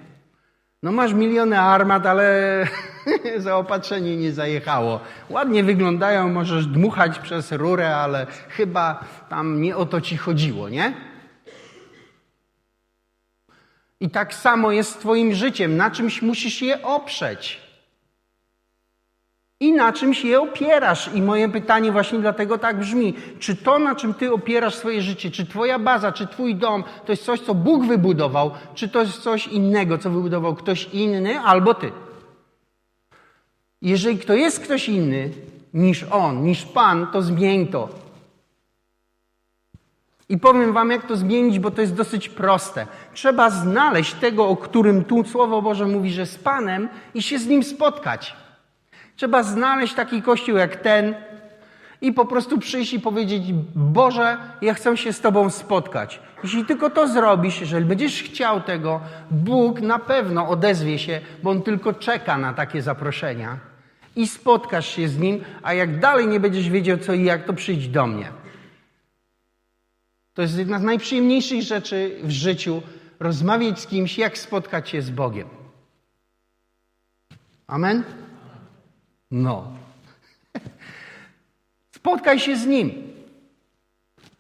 No 0.83 0.93
masz 0.93 1.13
miliony 1.13 1.61
armat, 1.61 2.07
ale 2.07 2.67
zaopatrzenie 3.37 4.17
nie 4.17 4.33
zajechało. 4.33 5.01
Ładnie 5.31 5.65
wyglądają, 5.65 6.29
możesz 6.29 6.67
dmuchać 6.67 7.19
przez 7.19 7.53
rurę, 7.53 7.97
ale 7.97 8.27
chyba 8.49 9.05
tam 9.29 9.63
nie 9.63 9.77
o 9.77 9.87
to 9.87 10.01
ci 10.01 10.17
chodziło, 10.17 10.69
nie? 10.69 10.95
I 14.01 14.11
tak 14.11 14.35
samo 14.35 14.73
jest 14.73 14.91
z 14.91 14.97
Twoim 14.97 15.35
życiem. 15.35 15.77
Na 15.77 15.91
czymś 15.91 16.23
musisz 16.23 16.63
je 16.63 16.83
oprzeć. 16.83 17.61
I 19.63 19.73
na 19.73 19.93
czymś 19.93 20.25
je 20.25 20.41
opierasz. 20.41 21.11
I 21.15 21.23
moje 21.23 21.49
pytanie 21.49 21.93
właśnie 21.93 22.19
dlatego 22.19 22.59
tak 22.59 22.79
brzmi. 22.79 23.15
Czy 23.39 23.57
to, 23.57 23.79
na 23.79 23.95
czym 23.95 24.15
Ty 24.15 24.33
opierasz 24.33 24.75
swoje 24.75 25.03
życie, 25.03 25.31
czy 25.31 25.47
Twoja 25.47 25.79
baza, 25.79 26.13
czy 26.13 26.27
Twój 26.27 26.55
dom, 26.55 26.85
to 27.07 27.13
jest 27.13 27.25
coś, 27.25 27.41
co 27.41 27.55
Bóg 27.55 27.87
wybudował, 27.87 28.51
czy 28.75 28.89
to 28.89 29.01
jest 29.01 29.23
coś 29.23 29.47
innego, 29.47 29.99
co 29.99 30.11
wybudował 30.11 30.55
ktoś 30.55 30.89
inny 30.93 31.41
albo 31.41 31.75
Ty? 31.75 31.93
Jeżeli 33.83 34.19
to 34.19 34.35
jest 34.35 34.61
ktoś 34.61 34.89
inny 34.89 35.31
niż 35.75 36.05
On, 36.11 36.45
niż 36.45 36.65
Pan, 36.65 37.07
to 37.07 37.23
zmień 37.23 37.67
to. 37.67 37.89
I 40.29 40.39
powiem 40.39 40.73
Wam, 40.73 40.91
jak 40.91 41.07
to 41.07 41.17
zmienić, 41.17 41.59
bo 41.59 41.71
to 41.71 41.81
jest 41.81 41.95
dosyć 41.95 42.29
proste. 42.29 42.87
Trzeba 43.15 43.51
znaleźć 43.51 44.15
tego, 44.15 44.49
o 44.49 44.57
którym 44.57 45.05
tu 45.05 45.25
Słowo 45.25 45.63
Boże 45.63 45.87
mówi, 45.87 46.13
że 46.13 46.27
z 46.27 46.39
Panem 46.39 46.89
i 47.15 47.23
się 47.23 47.39
z 47.39 47.47
Nim 47.47 47.63
spotkać. 47.63 48.42
Trzeba 49.17 49.43
znaleźć 49.43 49.95
taki 49.95 50.23
kościół 50.23 50.57
jak 50.57 50.77
ten 50.77 51.15
i 52.01 52.13
po 52.13 52.25
prostu 52.25 52.59
przyjść 52.59 52.93
i 52.93 53.01
powiedzieć: 53.01 53.43
Boże, 53.75 54.39
ja 54.63 54.75
chcę 54.75 54.97
się 54.97 55.13
z 55.13 55.21
Tobą 55.21 55.51
spotkać. 55.51 56.21
Jeśli 56.43 56.65
tylko 56.65 56.91
to 56.91 57.09
zrobisz, 57.09 57.61
jeżeli 57.61 57.85
będziesz 57.85 58.23
chciał 58.23 58.61
tego, 58.61 59.01
Bóg 59.31 59.81
na 59.81 59.99
pewno 59.99 60.49
odezwie 60.49 60.99
się, 60.99 61.21
bo 61.43 61.51
On 61.51 61.63
tylko 61.63 61.93
czeka 61.93 62.39
na 62.39 62.53
takie 62.53 62.83
zaproszenia. 62.83 63.59
I 64.17 64.27
spotkasz 64.27 64.89
się 64.89 65.09
z 65.09 65.19
Nim, 65.19 65.45
a 65.63 65.75
jak 65.75 66.01
dalej 66.01 66.27
nie 66.27 66.41
będziesz 66.41 66.69
wiedział 66.69 66.99
co 66.99 67.13
i 67.13 67.25
jak, 67.25 67.45
to 67.45 67.53
przyjdź 67.53 67.89
do 67.89 68.07
mnie. 68.07 68.33
To 70.35 70.43
jest 70.43 70.59
jedna 70.59 70.79
z 70.79 70.83
najprzyjemniejszych 70.83 71.63
rzeczy 71.63 72.17
w 72.23 72.31
życiu 72.31 72.83
rozmawiać 73.21 73.81
z 73.81 73.87
kimś, 73.87 74.19
jak 74.19 74.39
spotkać 74.39 74.89
się 74.89 75.03
z 75.03 75.11
Bogiem. 75.11 75.49
Amen? 77.67 78.05
No. 79.33 79.73
Spotkaj 81.97 82.41
się 82.41 82.57
z 82.57 82.67
Nim. 82.67 82.93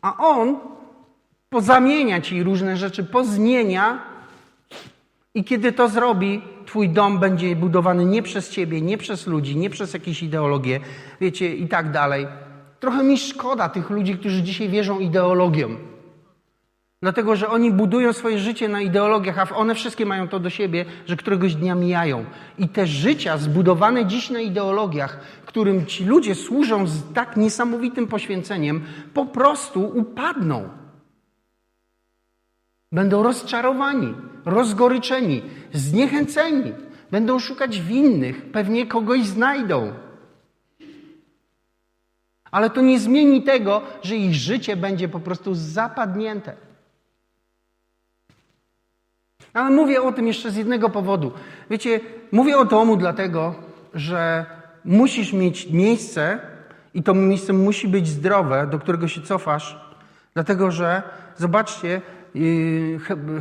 A 0.02 0.16
On 0.16 0.58
pozamienia 1.50 2.20
ci 2.20 2.42
różne 2.42 2.76
rzeczy, 2.76 3.04
pozmienia 3.04 4.02
i 5.34 5.44
kiedy 5.44 5.72
to 5.72 5.88
zrobi, 5.88 6.42
Twój 6.66 6.88
dom 6.88 7.18
będzie 7.18 7.56
budowany 7.56 8.04
nie 8.04 8.22
przez 8.22 8.50
Ciebie, 8.50 8.80
nie 8.80 8.98
przez 8.98 9.26
ludzi, 9.26 9.56
nie 9.56 9.70
przez 9.70 9.94
jakieś 9.94 10.22
ideologie, 10.22 10.80
wiecie, 11.20 11.56
i 11.56 11.68
tak 11.68 11.90
dalej. 11.90 12.26
Trochę 12.80 13.04
mi 13.04 13.18
szkoda 13.18 13.68
tych 13.68 13.90
ludzi, 13.90 14.14
którzy 14.14 14.42
dzisiaj 14.42 14.68
wierzą 14.68 14.98
ideologiom. 14.98 15.91
Dlatego, 17.02 17.36
że 17.36 17.48
oni 17.48 17.70
budują 17.70 18.12
swoje 18.12 18.38
życie 18.38 18.68
na 18.68 18.80
ideologiach, 18.80 19.38
a 19.38 19.56
one 19.56 19.74
wszystkie 19.74 20.06
mają 20.06 20.28
to 20.28 20.40
do 20.40 20.50
siebie, 20.50 20.84
że 21.06 21.16
któregoś 21.16 21.54
dnia 21.54 21.74
mijają. 21.74 22.24
I 22.58 22.68
te 22.68 22.86
życia 22.86 23.38
zbudowane 23.38 24.06
dziś 24.06 24.30
na 24.30 24.40
ideologiach, 24.40 25.20
którym 25.46 25.86
ci 25.86 26.04
ludzie 26.04 26.34
służą 26.34 26.86
z 26.86 27.12
tak 27.12 27.36
niesamowitym 27.36 28.06
poświęceniem, 28.06 28.84
po 29.14 29.26
prostu 29.26 29.92
upadną. 29.94 30.68
Będą 32.92 33.22
rozczarowani, 33.22 34.14
rozgoryczeni, 34.44 35.42
zniechęceni. 35.72 36.72
Będą 37.10 37.38
szukać 37.38 37.80
winnych, 37.80 38.50
pewnie 38.52 38.86
kogoś 38.86 39.26
znajdą. 39.26 39.92
Ale 42.50 42.70
to 42.70 42.80
nie 42.80 43.00
zmieni 43.00 43.42
tego, 43.42 43.82
że 44.02 44.16
ich 44.16 44.34
życie 44.34 44.76
będzie 44.76 45.08
po 45.08 45.20
prostu 45.20 45.54
zapadnięte. 45.54 46.71
Ale 49.54 49.70
mówię 49.70 50.02
o 50.02 50.12
tym 50.12 50.26
jeszcze 50.26 50.50
z 50.50 50.56
jednego 50.56 50.90
powodu. 50.90 51.32
Wiecie, 51.70 52.00
mówię 52.32 52.58
o 52.58 52.64
domu 52.64 52.96
dlatego, 52.96 53.54
że 53.94 54.46
musisz 54.84 55.32
mieć 55.32 55.70
miejsce 55.70 56.38
I 56.94 57.02
to 57.02 57.14
miejsce 57.14 57.52
musi 57.52 57.88
być 57.88 58.08
zdrowe, 58.08 58.66
do 58.66 58.78
którego 58.78 59.08
się 59.08 59.20
cofasz, 59.20 59.80
dlatego 60.34 60.70
że, 60.70 61.02
zobaczcie, 61.36 62.02
yy, 62.34 62.98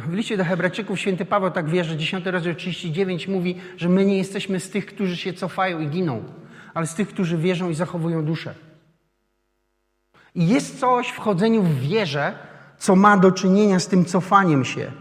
w 0.08 0.14
liście 0.14 0.38
do 0.38 0.46
Hebrajczyków 0.46 1.00
święty 1.00 1.26
Paweł 1.26 1.52
tak 1.52 1.70
wie, 1.70 1.84
że 1.84 1.98
10 1.98 2.26
rozdział 2.26 2.56
39 2.56 3.28
mówi, 3.28 3.56
że 3.78 3.90
my 3.90 4.06
nie 4.06 4.18
jesteśmy 4.18 4.60
z 4.60 4.70
tych, 4.70 4.86
którzy 4.86 5.18
się 5.18 5.34
cofają 5.34 5.80
i 5.80 5.88
giną, 5.88 6.24
ale 6.74 6.88
z 6.88 6.96
tych, 6.96 7.08
którzy 7.08 7.38
wierzą 7.38 7.70
i 7.70 7.76
zachowują 7.76 8.26
duszę. 8.26 8.54
I 10.36 10.48
jest 10.48 10.80
coś 10.80 11.08
w 11.08 11.18
chodzeniu 11.18 11.64
w 11.64 11.80
wierze, 11.80 12.34
co 12.78 12.96
ma 12.96 13.18
do 13.18 13.32
czynienia 13.32 13.80
z 13.80 13.88
tym 13.88 14.06
cofaniem 14.06 14.66
się. 14.66 14.92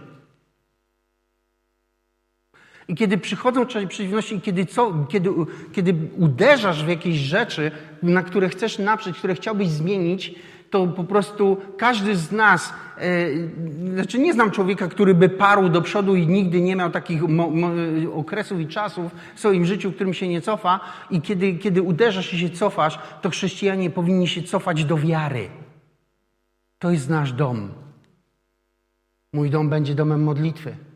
I 2.90 2.94
kiedy 2.94 3.18
przychodzą 3.18 3.66
przeciwności, 3.66 4.34
i 4.34 4.40
kiedy, 4.40 4.66
co, 4.66 5.06
kiedy, 5.08 5.30
kiedy 5.72 5.94
uderzasz 6.18 6.84
w 6.84 6.88
jakieś 6.88 7.16
rzeczy, 7.16 7.70
na 8.02 8.22
które 8.22 8.48
chcesz 8.48 8.78
naprzeć, 8.78 9.18
które 9.18 9.34
chciałbyś 9.34 9.68
zmienić, 9.68 10.34
to 10.70 10.86
po 10.86 11.04
prostu 11.04 11.56
każdy 11.76 12.16
z 12.16 12.32
nas, 12.32 12.72
e, 12.98 13.28
znaczy 13.94 14.18
nie 14.18 14.32
znam 14.32 14.50
człowieka, 14.50 14.88
który 14.88 15.14
by 15.14 15.28
parł 15.28 15.68
do 15.68 15.82
przodu 15.82 16.16
i 16.16 16.26
nigdy 16.26 16.60
nie 16.60 16.76
miał 16.76 16.90
takich 16.90 17.22
okresów 18.14 18.60
i 18.60 18.66
czasów 18.66 19.12
w 19.34 19.38
swoim 19.38 19.64
życiu, 19.66 19.90
w 19.90 19.94
którym 19.94 20.14
się 20.14 20.28
nie 20.28 20.40
cofa. 20.40 20.80
I 21.10 21.20
kiedy, 21.20 21.54
kiedy 21.54 21.82
uderzasz 21.82 22.34
i 22.34 22.38
się 22.38 22.50
cofasz, 22.50 22.98
to 23.22 23.30
chrześcijanie 23.30 23.90
powinni 23.90 24.28
się 24.28 24.42
cofać 24.42 24.84
do 24.84 24.96
wiary. 24.96 25.48
To 26.78 26.90
jest 26.90 27.10
nasz 27.10 27.32
dom. 27.32 27.68
Mój 29.32 29.50
dom 29.50 29.68
będzie 29.68 29.94
domem 29.94 30.22
modlitwy. 30.22 30.89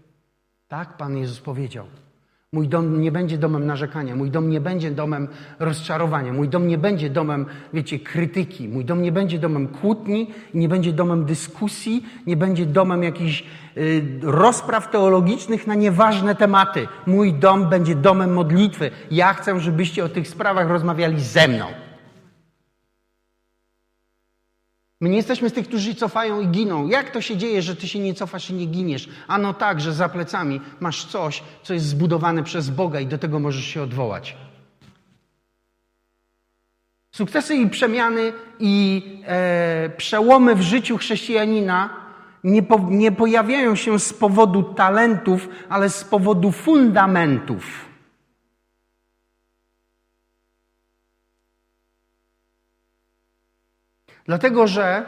Tak 0.75 0.97
Pan 0.97 1.17
Jezus 1.17 1.41
powiedział. 1.41 1.87
Mój 2.53 2.69
dom 2.69 3.01
nie 3.01 3.13
będzie 3.13 3.39
domem 3.39 3.67
narzekania, 3.67 4.17
mój 4.17 4.31
dom 4.31 4.51
nie 4.51 4.61
będzie 4.61 4.91
domem 4.91 5.29
rozczarowania, 5.59 6.33
mój 6.33 6.49
dom 6.49 6.69
nie 6.69 6.79
będzie 6.79 7.11
domem, 7.11 7.47
wiecie, 7.73 7.99
krytyki, 7.99 8.69
mój 8.69 8.85
dom 8.85 9.03
nie 9.03 9.13
będzie 9.13 9.39
domem 9.39 9.69
kłótni, 9.69 10.31
nie 10.55 10.69
będzie 10.69 10.93
domem 10.93 11.25
dyskusji, 11.25 12.07
nie 12.27 12.37
będzie 12.37 12.67
domem 12.67 13.03
jakichś 13.03 13.45
y, 13.77 14.03
rozpraw 14.23 14.91
teologicznych 14.91 15.67
na 15.67 15.75
nieważne 15.75 16.35
tematy. 16.35 16.89
Mój 17.07 17.33
dom 17.33 17.69
będzie 17.69 17.95
domem 17.95 18.33
modlitwy. 18.33 18.91
Ja 19.11 19.33
chcę, 19.33 19.61
żebyście 19.61 20.05
o 20.05 20.09
tych 20.09 20.29
sprawach 20.29 20.69
rozmawiali 20.69 21.21
ze 21.21 21.49
mną. 21.49 21.84
My 25.01 25.09
nie 25.09 25.17
jesteśmy 25.17 25.51
z 25.51 25.53
tych, 25.53 25.69
którzy 25.69 25.95
cofają 25.95 26.41
i 26.41 26.49
giną. 26.49 26.89
Jak 26.89 27.11
to 27.11 27.21
się 27.21 27.37
dzieje, 27.37 27.63
że 27.63 27.77
ty 27.77 27.89
się 27.89 27.99
nie 27.99 28.15
cofasz 28.15 28.51
i 28.51 28.55
nie 28.55 28.67
giniesz? 28.67 29.09
Ano 29.29 29.55
tak, 29.55 29.81
że 29.81 29.93
za 29.93 30.09
plecami 30.09 30.61
masz 30.81 31.05
coś, 31.05 31.43
co 31.63 31.75
jest 31.75 31.87
zbudowane 31.87 32.43
przez 32.43 32.71
Boga 32.71 33.01
i 33.01 33.07
do 33.07 33.19
tego 33.19 33.41
możesz 33.41 33.65
się 33.65 33.83
odwołać. 33.83 34.37
Sukcesy 37.13 37.55
i 37.55 37.71
przemiany 37.71 38.33
i 38.61 39.03
e, 39.27 39.91
przełomy 39.97 40.55
w 40.55 40.63
życiu 40.63 40.99
chrześcijanina 40.99 41.91
nie, 42.45 42.63
po, 42.63 42.79
nie 42.91 43.13
pojawiają 43.13 43.77
się 43.77 43.99
z 43.99 44.13
powodu 44.13 44.63
talentów, 44.63 45.49
ale 45.69 45.91
z 45.91 46.05
powodu 46.05 46.53
fundamentów. 46.53 47.94
Dlatego, 54.25 54.67
że 54.67 55.07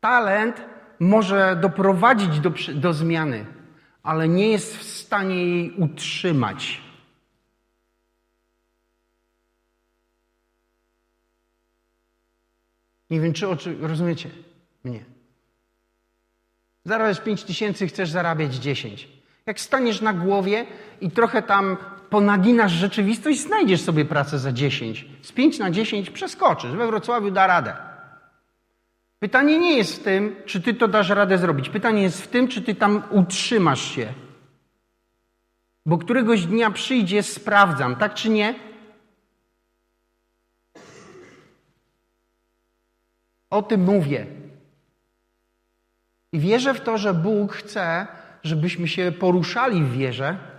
talent 0.00 0.62
może 0.98 1.56
doprowadzić 1.56 2.40
do, 2.40 2.52
do 2.74 2.92
zmiany, 2.92 3.46
ale 4.02 4.28
nie 4.28 4.48
jest 4.48 4.76
w 4.76 4.82
stanie 4.82 5.44
jej 5.44 5.72
utrzymać. 5.72 6.82
Nie 13.10 13.20
wiem, 13.20 13.32
czy 13.32 13.46
rozumiecie 13.80 14.30
mnie. 14.84 15.04
Zarabiasz 16.84 17.20
5 17.20 17.44
tysięcy, 17.44 17.86
chcesz 17.86 18.10
zarabiać 18.10 18.54
10. 18.54 19.08
Jak 19.46 19.60
staniesz 19.60 20.00
na 20.00 20.12
głowie 20.12 20.66
i 21.00 21.10
trochę 21.10 21.42
tam 21.42 21.76
ponaginasz 22.14 22.72
rzeczywistość, 22.72 23.40
znajdziesz 23.40 23.80
sobie 23.80 24.04
pracę 24.04 24.38
za 24.38 24.52
10. 24.52 25.06
Z 25.22 25.32
5 25.32 25.58
na 25.58 25.70
10 25.70 26.10
przeskoczysz. 26.10 26.70
We 26.70 26.86
Wrocławiu 26.86 27.30
da 27.30 27.46
radę. 27.46 27.76
Pytanie 29.18 29.58
nie 29.58 29.76
jest 29.76 30.00
w 30.00 30.04
tym, 30.04 30.36
czy 30.46 30.62
ty 30.62 30.74
to 30.74 30.88
dasz 30.88 31.08
radę 31.08 31.38
zrobić. 31.38 31.68
Pytanie 31.68 32.02
jest 32.02 32.22
w 32.22 32.28
tym, 32.28 32.48
czy 32.48 32.62
ty 32.62 32.74
tam 32.74 33.02
utrzymasz 33.10 33.94
się. 33.94 34.12
Bo 35.86 35.98
któregoś 35.98 36.46
dnia 36.46 36.70
przyjdzie, 36.70 37.22
sprawdzam, 37.22 37.96
tak 37.96 38.14
czy 38.14 38.28
nie? 38.28 38.54
O 43.50 43.62
tym 43.62 43.84
mówię. 43.84 44.26
I 46.32 46.38
wierzę 46.38 46.74
w 46.74 46.80
to, 46.80 46.98
że 46.98 47.14
Bóg 47.14 47.52
chce, 47.52 48.06
żebyśmy 48.42 48.88
się 48.88 49.12
poruszali 49.12 49.82
w 49.82 49.92
wierze, 49.92 50.53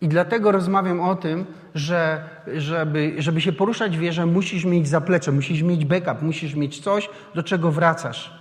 i 0.00 0.08
dlatego 0.08 0.52
rozmawiam 0.52 1.00
o 1.00 1.16
tym, 1.16 1.46
że 1.74 2.24
żeby, 2.56 3.14
żeby 3.18 3.40
się 3.40 3.52
poruszać 3.52 3.96
w 3.96 4.00
wierze, 4.00 4.26
musisz 4.26 4.64
mieć 4.64 4.88
zaplecze, 4.88 5.32
musisz 5.32 5.62
mieć 5.62 5.84
backup, 5.84 6.22
musisz 6.22 6.54
mieć 6.54 6.80
coś, 6.80 7.08
do 7.34 7.42
czego 7.42 7.72
wracasz. 7.72 8.38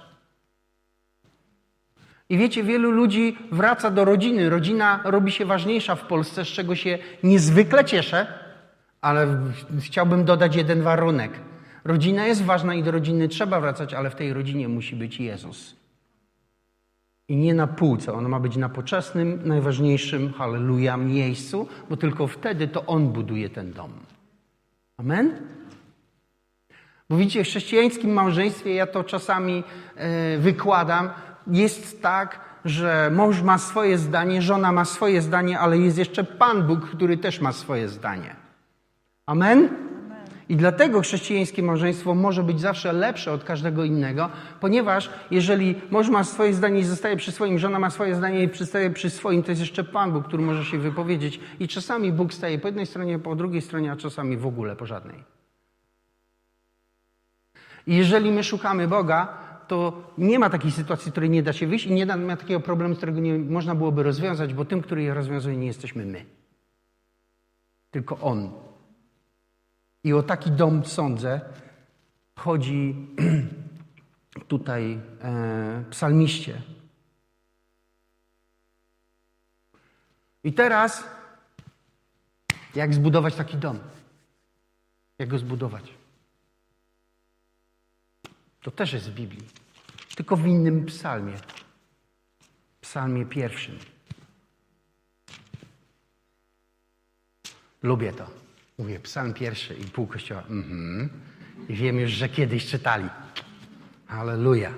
I 2.30 2.38
wiecie, 2.38 2.64
wielu 2.64 2.92
ludzi 2.92 3.38
wraca 3.52 3.92
do 3.92 4.06
rodziny. 4.06 4.50
Rodzina 4.50 5.00
robi 5.04 5.32
się 5.32 5.46
ważniejsza 5.46 5.96
w 5.96 6.06
Polsce, 6.06 6.46
z 6.46 6.48
czego 6.48 6.76
się 6.76 7.00
niezwykle 7.24 7.86
cieszę, 7.86 8.28
ale 9.02 9.28
chciałbym 9.80 10.26
dodać 10.26 10.56
jeden 10.56 10.82
warunek. 10.82 11.32
Rodzina 11.86 12.26
jest 12.26 12.44
ważna 12.44 12.76
i 12.76 12.84
do 12.84 12.92
rodziny 12.92 13.28
trzeba 13.28 13.60
wracać, 13.60 13.94
ale 13.94 14.10
w 14.10 14.16
tej 14.16 14.34
rodzinie 14.34 14.68
musi 14.68 14.96
być 14.96 15.20
Jezus. 15.20 15.77
I 17.30 17.36
nie 17.36 17.54
na 17.54 17.68
półce, 17.68 18.14
ono 18.14 18.30
ma 18.30 18.40
być 18.40 18.58
na 18.58 18.70
poczesnym, 18.70 19.42
najważniejszym, 19.46 20.34
halleluja, 20.34 20.98
miejscu, 20.98 21.68
bo 21.90 21.98
tylko 21.98 22.28
wtedy 22.28 22.68
to 22.68 22.86
On 22.86 23.08
buduje 23.08 23.50
ten 23.50 23.74
dom. 23.74 23.92
Amen? 24.98 25.32
Bo 27.10 27.18
widzicie, 27.18 27.44
w 27.44 27.48
chrześcijańskim 27.48 28.14
małżeństwie, 28.14 28.74
ja 28.74 28.88
to 28.88 29.04
czasami 29.04 29.64
e, 29.96 30.38
wykładam, 30.38 31.10
jest 31.48 32.02
tak, 32.02 32.40
że 32.66 33.12
mąż 33.14 33.42
ma 33.42 33.58
swoje 33.58 33.98
zdanie, 33.98 34.42
żona 34.42 34.72
ma 34.72 34.86
swoje 34.86 35.22
zdanie, 35.22 35.60
ale 35.60 35.78
jest 35.78 35.98
jeszcze 35.98 36.24
Pan 36.24 36.68
Bóg, 36.68 36.90
który 36.90 37.18
też 37.18 37.42
ma 37.42 37.52
swoje 37.52 37.90
zdanie. 37.90 38.36
Amen? 39.26 39.70
I 40.50 40.56
dlatego 40.56 41.02
chrześcijańskie 41.02 41.64
małżeństwo 41.64 42.16
może 42.16 42.44
być 42.44 42.60
zawsze 42.60 42.94
lepsze 42.94 43.32
od 43.32 43.44
każdego 43.44 43.84
innego, 43.84 44.30
ponieważ 44.60 45.10
jeżeli 45.32 45.76
mąż 45.92 46.10
ma 46.10 46.24
swoje 46.24 46.54
zdanie 46.54 46.80
i 46.80 46.84
zostaje 46.84 47.16
przy 47.18 47.32
swoim, 47.32 47.60
żona 47.60 47.80
ma 47.80 47.90
swoje 47.90 48.16
zdanie 48.16 48.44
i 48.44 48.50
przystaje 48.50 48.90
przy 48.90 49.10
swoim, 49.10 49.44
to 49.44 49.52
jest 49.52 49.62
jeszcze 49.62 49.84
Pan 49.84 50.12
Bóg, 50.12 50.28
który 50.28 50.44
może 50.44 50.66
się 50.66 50.78
wypowiedzieć. 50.78 51.40
I 51.60 51.68
czasami 51.68 52.12
Bóg 52.12 52.34
staje 52.34 52.60
po 52.60 52.68
jednej 52.68 52.86
stronie, 52.86 53.20
po 53.20 53.36
drugiej 53.36 53.62
stronie, 53.62 53.92
a 53.92 53.96
czasami 53.96 54.38
w 54.38 54.46
ogóle 54.46 54.76
po 54.76 54.86
żadnej. 54.86 55.24
I 57.88 57.96
jeżeli 57.96 58.32
my 58.32 58.44
szukamy 58.44 58.88
Boga, 58.88 59.28
to 59.68 60.04
nie 60.18 60.40
ma 60.40 60.50
takiej 60.50 60.72
sytuacji, 60.72 61.12
której 61.12 61.30
nie 61.30 61.44
da 61.44 61.54
się 61.54 61.68
wyjść 61.68 61.86
i 61.86 61.94
nie 61.94 62.06
ma 62.06 62.38
takiego 62.38 62.60
problemu, 62.60 62.96
którego 62.96 63.20
nie 63.20 63.40
można 63.40 63.76
byłoby 63.76 64.04
rozwiązać, 64.04 64.54
bo 64.54 64.66
tym, 64.66 64.82
który 64.82 65.04
je 65.04 65.14
rozwiązuje, 65.14 65.58
nie 65.58 65.68
jesteśmy 65.68 66.06
my. 66.06 66.26
Tylko 67.92 68.18
On. 68.20 68.67
I 70.08 70.14
o 70.14 70.24
taki 70.24 70.52
dom, 70.52 70.86
sądzę, 70.86 71.42
chodzi 72.36 72.96
tutaj 74.48 75.00
e, 75.22 75.84
psalmiście. 75.90 76.62
I 80.44 80.54
teraz, 80.54 81.04
jak 82.76 82.94
zbudować 82.94 83.36
taki 83.36 83.58
dom? 83.58 83.80
Jak 85.20 85.30
go 85.30 85.40
zbudować? 85.40 85.94
To 88.62 88.72
też 88.72 88.94
jest 88.94 89.10
w 89.10 89.14
Biblii, 89.14 89.48
tylko 90.16 90.36
w 90.36 90.48
innym 90.48 90.86
psalmie. 90.86 91.34
Psalmie 92.82 93.26
pierwszym. 93.26 93.80
Lubię 97.84 98.14
to. 98.14 98.47
Mówię, 98.78 99.00
psalm 99.00 99.34
pierwszy 99.34 99.74
i 99.74 99.86
pół 99.86 100.08
kościoła. 100.08 100.44
Mhm. 100.50 101.10
I 101.70 101.76
wiem 101.76 102.00
już, 102.00 102.12
że 102.12 102.30
kiedyś 102.30 102.66
czytali. 102.66 103.10
Halleluja. 104.08 104.74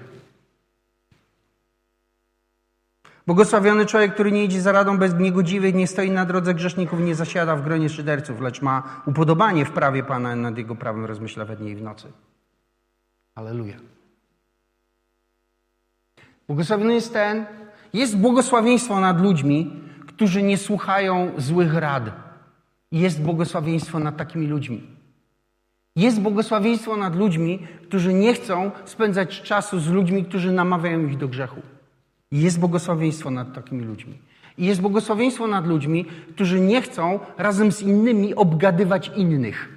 Błogosławiony 3.28 3.86
człowiek, 3.86 4.14
który 4.14 4.32
nie 4.32 4.44
idzie 4.44 4.62
za 4.62 4.72
radą 4.72 4.98
bez 4.98 5.14
niegodziwych, 5.14 5.76
nie 5.76 5.88
stoi 5.88 6.12
na 6.12 6.26
drodze 6.26 6.54
grzeszników, 6.54 7.00
nie 7.00 7.16
zasiada 7.16 7.56
w 7.56 7.64
gronie 7.64 7.90
szyderców, 7.90 8.42
lecz 8.42 8.62
ma 8.62 9.02
upodobanie 9.06 9.66
w 9.66 9.72
prawie 9.72 10.04
Pana, 10.04 10.36
nad 10.36 10.58
Jego 10.58 10.76
prawem 10.76 11.06
rozmyśla 11.06 11.46
we 11.46 11.56
dnie 11.56 11.72
i 11.72 11.76
w 11.76 11.82
nocy. 11.82 12.12
Aleluja. 13.36 13.76
Błogosławiony 16.48 16.94
jest 16.94 17.14
ten, 17.14 17.46
jest 17.94 18.18
błogosławieństwo 18.18 19.00
nad 19.00 19.22
ludźmi, 19.22 19.84
którzy 20.08 20.44
nie 20.44 20.58
słuchają 20.58 21.32
złych 21.38 21.74
rad 21.74 22.29
Jest 22.92 23.22
błogosławieństwo 23.22 24.00
nad 24.00 24.18
takimi 24.18 24.48
ludźmi. 24.48 24.84
Jest 25.96 26.22
błogosławieństwo 26.22 26.98
nad 26.98 27.16
ludźmi, 27.16 27.68
którzy 27.84 28.14
nie 28.14 28.34
chcą 28.34 28.72
spędzać 28.86 29.42
czasu 29.42 29.80
z 29.80 29.88
ludźmi, 29.88 30.26
którzy 30.26 30.52
namawiają 30.52 31.08
ich 31.08 31.18
do 31.18 31.28
grzechu. 31.28 31.62
Jest 32.32 32.60
błogosławieństwo 32.60 33.32
nad 33.32 33.54
takimi 33.54 33.84
ludźmi. 33.84 34.18
I 34.58 34.66
jest 34.66 34.82
błogosławieństwo 34.82 35.48
nad 35.48 35.68
ludźmi, 35.68 36.06
którzy 36.06 36.60
nie 36.60 36.82
chcą 36.82 37.20
razem 37.38 37.72
z 37.72 37.82
innymi 37.82 38.36
obgadywać 38.36 39.12
innych. 39.16 39.70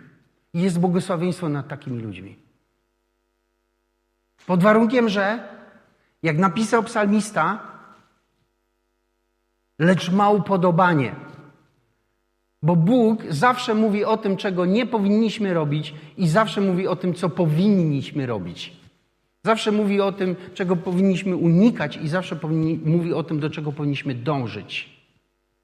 Jest 0.54 0.80
błogosławieństwo 0.80 1.48
nad 1.48 1.68
takimi 1.68 2.02
ludźmi. 2.02 2.36
Pod 4.46 4.62
warunkiem, 4.62 5.08
że, 5.08 5.48
jak 6.22 6.38
napisał 6.38 6.82
psalmista, 6.82 7.60
lecz 9.78 10.10
ma 10.10 10.30
upodobanie. 10.30 11.14
Bo 12.62 12.76
Bóg 12.76 13.22
zawsze 13.28 13.74
mówi 13.74 14.04
o 14.04 14.16
tym, 14.16 14.36
czego 14.36 14.66
nie 14.66 14.86
powinniśmy 14.86 15.54
robić, 15.54 15.94
i 16.16 16.28
zawsze 16.28 16.60
mówi 16.60 16.88
o 16.88 16.96
tym, 16.96 17.14
co 17.14 17.28
powinniśmy 17.28 18.26
robić. 18.26 18.72
Zawsze 19.44 19.72
mówi 19.72 20.00
o 20.00 20.12
tym, 20.12 20.36
czego 20.54 20.76
powinniśmy 20.76 21.36
unikać, 21.36 21.96
i 21.96 22.08
zawsze 22.08 22.36
powinni, 22.36 22.80
mówi 22.84 23.12
o 23.12 23.22
tym, 23.22 23.40
do 23.40 23.50
czego 23.50 23.72
powinniśmy 23.72 24.14
dążyć. 24.14 24.90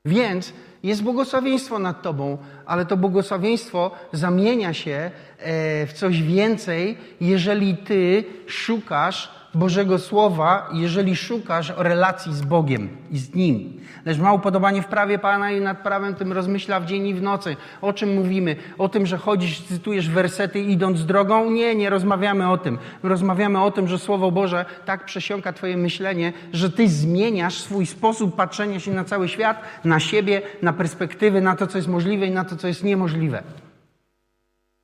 Więc 0.04 0.52
jest 0.82 1.02
błogosławieństwo 1.02 1.78
nad 1.78 2.02
Tobą, 2.02 2.38
ale 2.66 2.86
to 2.86 2.96
błogosławieństwo 2.96 3.90
zamienia 4.12 4.72
się 4.72 5.10
e, 5.38 5.86
w 5.86 5.92
coś 5.92 6.22
więcej, 6.22 6.96
jeżeli 7.20 7.76
Ty 7.76 8.24
szukasz 8.46 9.37
Bożego 9.54 9.98
Słowa, 9.98 10.68
jeżeli 10.72 11.16
szukasz 11.16 11.72
relacji 11.76 12.34
z 12.34 12.42
Bogiem 12.42 12.88
i 13.10 13.18
z 13.18 13.34
Nim. 13.34 13.80
Lecz 14.04 14.18
ma 14.18 14.32
upodobanie 14.32 14.82
w 14.82 14.86
prawie 14.86 15.18
Pana 15.18 15.52
i 15.52 15.60
nad 15.60 15.82
prawem 15.82 16.14
tym 16.14 16.32
rozmyśla 16.32 16.80
w 16.80 16.86
dzień 16.86 17.06
i 17.06 17.14
w 17.14 17.22
nocy. 17.22 17.56
O 17.80 17.92
czym 17.92 18.14
mówimy? 18.14 18.56
O 18.78 18.88
tym, 18.88 19.06
że 19.06 19.18
chodzisz, 19.18 19.62
cytujesz 19.62 20.10
wersety 20.10 20.60
idąc 20.60 21.06
drogą? 21.06 21.50
Nie, 21.50 21.74
nie 21.74 21.90
rozmawiamy 21.90 22.50
o 22.50 22.58
tym. 22.58 22.78
rozmawiamy 23.02 23.62
o 23.62 23.70
tym, 23.70 23.88
że 23.88 23.98
Słowo 23.98 24.30
Boże 24.30 24.64
tak 24.84 25.04
przesiąka 25.04 25.52
Twoje 25.52 25.76
myślenie, 25.76 26.32
że 26.52 26.70
Ty 26.70 26.88
zmieniasz 26.88 27.54
swój 27.54 27.86
sposób 27.86 28.36
patrzenia 28.36 28.80
się 28.80 28.90
na 28.90 29.04
cały 29.04 29.28
świat, 29.28 29.62
na 29.84 30.00
siebie, 30.00 30.42
na 30.62 30.72
perspektywy, 30.72 31.40
na 31.40 31.56
to, 31.56 31.66
co 31.66 31.78
jest 31.78 31.88
możliwe 31.88 32.26
i 32.26 32.30
na 32.30 32.44
to, 32.44 32.56
co 32.56 32.68
jest 32.68 32.84
niemożliwe. 32.84 33.42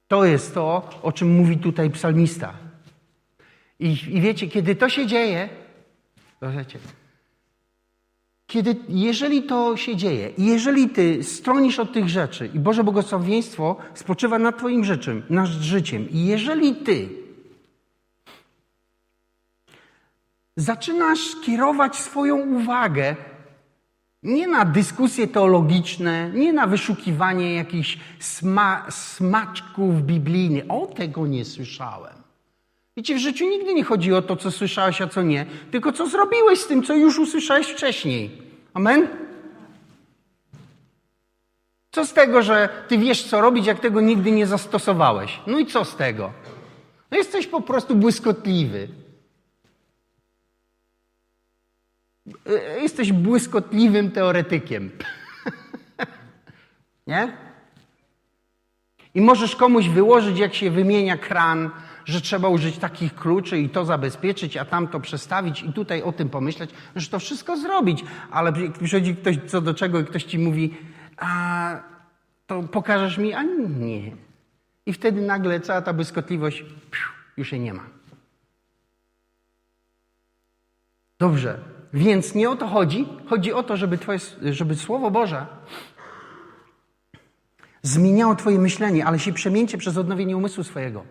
To 0.09 0.25
jest 0.25 0.55
to, 0.55 0.89
o 1.03 1.13
czym 1.13 1.37
mówi 1.37 1.59
tutaj 1.59 1.91
psalmista. 1.91 2.64
I, 3.81 3.87
I, 3.87 4.21
wiecie, 4.21 4.47
kiedy 4.49 4.77
to 4.77 4.89
się 4.89 5.07
dzieje, 5.07 5.49
to 6.41 6.51
wiecie, 6.51 6.79
kiedy, 8.47 8.77
jeżeli 8.89 9.43
to 9.43 9.77
się 9.77 9.97
dzieje 9.97 10.29
i 10.39 10.47
jeżeli 10.47 10.89
ty 10.89 11.25
stronisz 11.25 11.79
od 11.79 11.93
tych 11.93 12.09
rzeczy 12.09 12.51
i 12.55 12.59
Boże 12.59 12.85
błogosławieństwo 12.85 13.77
spoczywa 13.95 14.39
nad 14.39 14.59
twoim 14.59 14.85
życiem, 14.85 15.23
nad 15.31 15.49
życiem 15.49 16.11
i 16.11 16.27
jeżeli 16.27 16.75
ty 16.75 17.09
zaczynasz 20.57 21.37
kierować 21.45 21.97
swoją 21.97 22.37
uwagę 22.37 23.17
nie 24.25 24.47
na 24.47 24.65
dyskusje 24.65 25.27
teologiczne, 25.27 26.31
nie 26.31 26.53
na 26.53 26.67
wyszukiwanie 26.67 27.55
jakichś 27.55 27.99
sma 28.19 28.87
smaczków 28.91 30.03
biblijnych. 30.03 30.65
O, 30.69 30.87
tego 30.87 31.27
nie 31.27 31.45
słyszałem. 31.45 32.24
Wiecie, 32.97 33.15
w 33.15 33.19
życiu 33.19 33.49
nigdy 33.49 33.75
nie 33.75 33.85
chodzi 33.85 34.15
o 34.15 34.23
to, 34.23 34.37
co 34.37 34.51
słyszałeś, 34.51 35.01
a 35.01 35.07
co 35.09 35.23
nie, 35.23 35.47
tylko 35.71 35.93
co 35.93 36.07
zrobiłeś 36.07 36.61
z 36.61 36.67
tym, 36.67 36.83
co 36.83 36.95
już 36.95 37.19
usłyszałeś 37.19 37.67
wcześniej. 37.67 38.43
Amen? 38.75 39.09
Co 41.93 42.07
z 42.07 42.13
tego, 42.13 42.43
że 42.43 42.69
ty 42.89 42.99
wiesz, 42.99 43.23
co 43.23 43.41
robić, 43.41 43.67
jak 43.67 43.81
tego 43.81 44.01
nigdy 44.01 44.31
nie 44.31 44.47
zastosowałeś? 44.47 45.41
No 45.47 45.59
i 45.59 45.67
co 45.67 45.85
z 45.85 45.97
tego? 45.97 46.33
No 47.11 47.17
jesteś 47.17 47.47
po 47.47 47.61
prostu 47.61 47.97
błyskotliwy. 47.97 48.89
Jesteś 52.83 53.13
błyskotliwym 53.13 54.11
teoretykiem. 54.11 54.91
nie? 57.07 57.37
I 59.15 59.21
możesz 59.21 59.57
komuś 59.57 59.89
wyłożyć, 59.89 60.39
jak 60.39 60.55
się 60.55 60.71
wymienia 60.71 61.19
kran, 61.19 61.71
że 62.05 62.21
trzeba 62.21 62.49
użyć 62.49 62.79
takich 62.79 63.15
kluczy 63.15 63.59
i 63.59 63.69
to 63.69 63.85
zabezpieczyć, 63.85 64.57
a 64.57 64.65
tamto 64.65 65.01
przestawić 65.01 65.63
i 65.63 65.73
tutaj 65.73 66.03
o 66.03 66.13
tym 66.13 66.29
pomyśleć, 66.29 66.71
że 66.97 67.09
to 67.09 67.19
wszystko 67.19 67.57
zrobić. 67.57 68.05
Ale 68.31 68.53
przychodzi 68.85 69.17
ktoś 69.17 69.39
co 69.47 69.61
do 69.61 69.75
czego 69.75 70.01
i 70.01 70.05
ktoś 70.05 70.25
ci 70.25 70.39
mówi, 70.39 70.75
a 71.17 71.81
to 72.47 72.63
pokażesz 72.63 73.19
mi, 73.19 73.33
a 73.33 73.43
nie. 73.43 74.13
I 74.87 74.93
wtedy 74.93 75.23
nagle 75.23 75.61
cała 75.61 75.83
ta 75.83 75.93
błyskotliwość 75.93 76.65
już 77.37 77.53
jej 77.53 77.61
nie 77.61 77.75
ma. 77.75 77.87
Dobrze, 81.19 81.59
więc 81.93 82.35
nie 82.35 82.51
o 82.51 82.57
to 82.57 82.67
chodzi. 82.67 83.07
Chodzi 83.27 83.53
o 83.53 83.63
to, 83.63 83.77
żeby, 83.77 83.99
twoje, 83.99 84.19
żeby 84.43 84.77
Słowo 84.77 85.11
Boże 85.11 85.47
zmieniało 87.83 88.35
Twoje 88.35 88.59
myślenie, 88.59 89.07
ale 89.07 89.19
się 89.19 89.33
przemieńcie 89.33 89.79
przez 89.79 89.97
odnowienie 89.97 90.37
umysłu 90.37 90.65
swojego. 90.65 91.05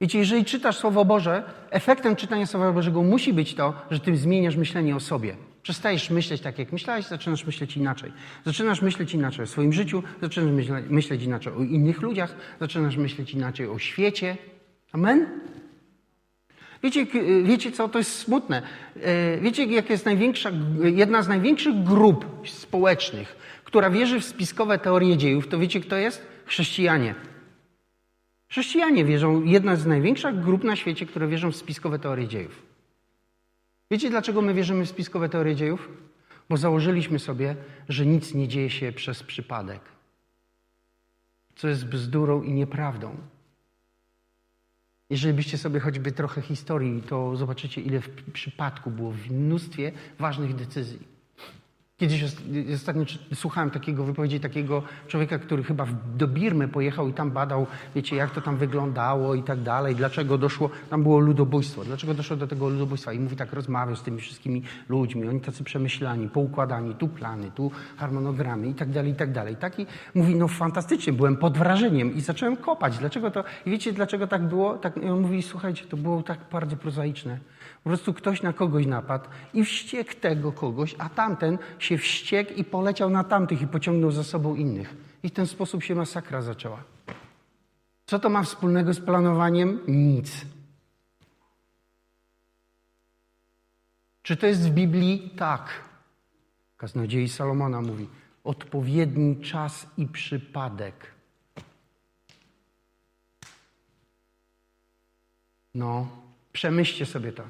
Wiecie, 0.00 0.18
jeżeli 0.18 0.44
czytasz 0.44 0.76
Słowo 0.76 1.04
Boże, 1.04 1.42
efektem 1.70 2.16
czytania 2.16 2.46
Słowa 2.46 2.72
Bożego 2.72 3.02
musi 3.02 3.32
być 3.32 3.54
to, 3.54 3.74
że 3.90 4.00
ty 4.00 4.16
zmieniasz 4.16 4.56
myślenie 4.56 4.96
o 4.96 5.00
sobie. 5.00 5.36
Przestajesz 5.62 6.10
myśleć 6.10 6.40
tak, 6.40 6.58
jak 6.58 6.72
myślałeś, 6.72 7.06
zaczynasz 7.06 7.44
myśleć 7.44 7.76
inaczej. 7.76 8.12
Zaczynasz 8.44 8.82
myśleć 8.82 9.14
inaczej 9.14 9.44
o 9.44 9.46
swoim 9.46 9.72
życiu, 9.72 10.02
zaczynasz 10.22 10.68
myśleć 10.90 11.22
inaczej 11.22 11.52
o 11.52 11.62
innych 11.62 12.02
ludziach, 12.02 12.34
zaczynasz 12.60 12.96
myśleć 12.96 13.34
inaczej 13.34 13.66
o 13.66 13.78
świecie. 13.78 14.36
Amen? 14.92 15.26
Wiecie, 16.82 17.06
wiecie 17.44 17.72
co, 17.72 17.88
to 17.88 17.98
jest 17.98 18.18
smutne. 18.18 18.62
E, 19.02 19.40
wiecie, 19.40 19.64
jaka 19.64 19.92
jest 19.92 20.06
największa, 20.06 20.50
jedna 20.82 21.22
z 21.22 21.28
największych 21.28 21.82
grup 21.82 22.26
społecznych, 22.48 23.36
która 23.64 23.90
wierzy 23.90 24.20
w 24.20 24.24
spiskowe 24.24 24.78
teorie 24.78 25.16
dziejów, 25.16 25.48
to 25.48 25.58
wiecie, 25.58 25.80
kto 25.80 25.96
jest? 25.96 26.26
Chrześcijanie. 26.46 27.14
Chrześcijanie 28.48 29.04
wierzą, 29.04 29.44
jedna 29.44 29.76
z 29.76 29.86
największych 29.86 30.40
grup 30.40 30.64
na 30.64 30.76
świecie, 30.76 31.06
które 31.06 31.28
wierzą 31.28 31.52
w 31.52 31.56
spiskowe 31.56 31.98
teorie 31.98 32.28
dziejów. 32.28 32.62
Wiecie, 33.90 34.10
dlaczego 34.10 34.42
my 34.42 34.54
wierzymy 34.54 34.86
w 34.86 34.88
spiskowe 34.88 35.28
teorie 35.28 35.56
dziejów? 35.56 35.88
Bo 36.48 36.56
założyliśmy 36.56 37.18
sobie, 37.18 37.56
że 37.88 38.06
nic 38.06 38.34
nie 38.34 38.48
dzieje 38.48 38.70
się 38.70 38.92
przez 38.92 39.22
przypadek, 39.22 39.80
co 41.56 41.68
jest 41.68 41.86
bzdurą 41.86 42.42
i 42.42 42.52
nieprawdą. 42.52 43.16
Jeżeli 45.10 45.34
byście 45.34 45.58
sobie 45.58 45.80
choćby 45.80 46.12
trochę 46.12 46.42
historii, 46.42 47.02
to 47.02 47.36
zobaczycie, 47.36 47.80
ile 47.80 48.00
w 48.00 48.32
przypadku 48.32 48.90
było 48.90 49.10
w 49.10 49.30
mnóstwie 49.30 49.92
ważnych 50.18 50.54
decyzji. 50.54 51.17
Kiedyś 51.98 52.24
ostatnio 52.74 53.04
słuchałem 53.34 53.70
takiego 53.70 54.04
wypowiedzi 54.04 54.40
takiego 54.40 54.82
człowieka, 55.08 55.38
który 55.38 55.64
chyba 55.64 55.86
do 56.16 56.28
Birmy 56.28 56.68
pojechał 56.68 57.08
i 57.08 57.12
tam 57.12 57.30
badał, 57.30 57.66
wiecie, 57.94 58.16
jak 58.16 58.30
to 58.30 58.40
tam 58.40 58.56
wyglądało 58.56 59.34
i 59.34 59.42
tak 59.42 59.62
dalej, 59.62 59.94
dlaczego 59.94 60.38
doszło, 60.38 60.70
tam 60.90 61.02
było 61.02 61.18
ludobójstwo, 61.18 61.84
dlaczego 61.84 62.14
doszło 62.14 62.36
do 62.36 62.46
tego 62.46 62.68
ludobójstwa. 62.68 63.12
I 63.12 63.18
mówi 63.18 63.36
tak, 63.36 63.52
rozmawiał 63.52 63.96
z 63.96 64.02
tymi 64.02 64.20
wszystkimi 64.20 64.62
ludźmi, 64.88 65.28
oni 65.28 65.40
tacy 65.40 65.64
przemyślani, 65.64 66.28
poukładani, 66.28 66.94
tu 66.94 67.08
plany, 67.08 67.50
tu 67.54 67.70
harmonogramy 67.96 68.68
i 68.68 68.74
tak 68.74 68.90
dalej, 68.90 69.12
i 69.12 69.14
tak 69.14 69.32
dalej. 69.32 69.56
Taki 69.56 69.86
mówi, 70.14 70.34
no 70.34 70.48
fantastycznie, 70.48 71.12
byłem 71.12 71.36
pod 71.36 71.58
wrażeniem 71.58 72.14
i 72.14 72.20
zacząłem 72.20 72.56
kopać. 72.56 72.98
Dlaczego 72.98 73.30
to, 73.30 73.44
i 73.66 73.70
wiecie, 73.70 73.92
dlaczego 73.92 74.26
tak 74.26 74.48
było? 74.48 74.74
Tak, 74.74 74.96
I 74.96 75.08
on 75.08 75.20
mówi, 75.20 75.42
słuchajcie, 75.42 75.84
to 75.84 75.96
było 75.96 76.22
tak 76.22 76.38
bardzo 76.52 76.76
prozaiczne. 76.76 77.38
Po 77.84 77.90
prostu 77.90 78.14
ktoś 78.14 78.42
na 78.42 78.52
kogoś 78.52 78.86
napadł 78.86 79.28
i 79.54 79.64
wściekł 79.64 80.14
tego 80.14 80.52
kogoś, 80.52 80.94
a 80.98 81.08
tamten 81.08 81.58
się 81.78 81.98
wściekł 81.98 82.52
i 82.52 82.64
poleciał 82.64 83.10
na 83.10 83.24
tamtych 83.24 83.62
i 83.62 83.66
pociągnął 83.66 84.10
za 84.10 84.24
sobą 84.24 84.54
innych. 84.54 84.96
I 85.22 85.28
w 85.28 85.32
ten 85.32 85.46
sposób 85.46 85.82
się 85.82 85.94
masakra 85.94 86.42
zaczęła. 86.42 86.82
Co 88.06 88.18
to 88.18 88.28
ma 88.28 88.42
wspólnego 88.42 88.94
z 88.94 89.00
planowaniem? 89.00 89.80
Nic. 89.88 90.46
Czy 94.22 94.36
to 94.36 94.46
jest 94.46 94.68
w 94.68 94.70
Biblii? 94.70 95.30
Tak. 95.36 95.88
Kaznodziei 96.76 97.28
Salomona 97.28 97.80
mówi: 97.80 98.08
odpowiedni 98.44 99.40
czas 99.40 99.86
i 99.96 100.06
przypadek. 100.06 100.94
No, 105.74 106.08
przemyślcie 106.52 107.06
sobie 107.06 107.32
to. 107.32 107.42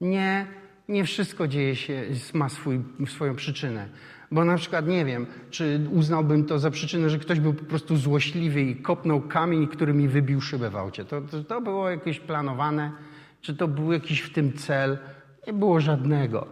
Nie, 0.00 0.46
nie 0.88 1.04
wszystko 1.04 1.48
dzieje 1.48 1.76
się, 1.76 2.04
ma 2.34 2.48
swój, 2.48 2.80
swoją 3.06 3.34
przyczynę. 3.34 3.88
Bo 4.30 4.44
na 4.44 4.56
przykład 4.56 4.86
nie 4.86 5.04
wiem, 5.04 5.26
czy 5.50 5.88
uznałbym 5.92 6.44
to 6.44 6.58
za 6.58 6.70
przyczynę, 6.70 7.10
że 7.10 7.18
ktoś 7.18 7.40
był 7.40 7.54
po 7.54 7.64
prostu 7.64 7.96
złośliwy 7.96 8.62
i 8.62 8.76
kopnął 8.76 9.20
kamień, 9.20 9.68
który 9.68 9.94
mi 9.94 10.08
wybił 10.08 10.40
szybę 10.40 10.70
w 10.70 10.76
aucie. 10.76 11.04
To, 11.04 11.20
to, 11.20 11.44
to 11.44 11.60
było 11.60 11.90
jakieś 11.90 12.20
planowane, 12.20 12.92
czy 13.40 13.56
to 13.56 13.68
był 13.68 13.92
jakiś 13.92 14.20
w 14.20 14.32
tym 14.32 14.52
cel? 14.52 14.98
Nie 15.46 15.52
było 15.52 15.80
żadnego. 15.80 16.46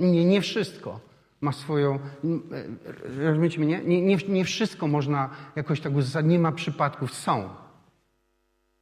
Nie, 0.00 0.24
nie 0.24 0.40
wszystko. 0.40 1.00
ma 1.40 1.52
swoją. 1.52 1.98
e, 3.18 3.24
Rozumiecie 3.24 3.60
mnie? 3.60 3.80
Nie, 3.84 4.02
nie, 4.02 4.16
nie 4.28 4.44
wszystko 4.44 4.86
można 4.88 5.30
jakoś 5.56 5.80
tak 5.80 5.94
uzasadnić. 5.94 6.32
Nie 6.32 6.38
ma 6.38 6.52
przypadków. 6.52 7.14
Są. 7.14 7.48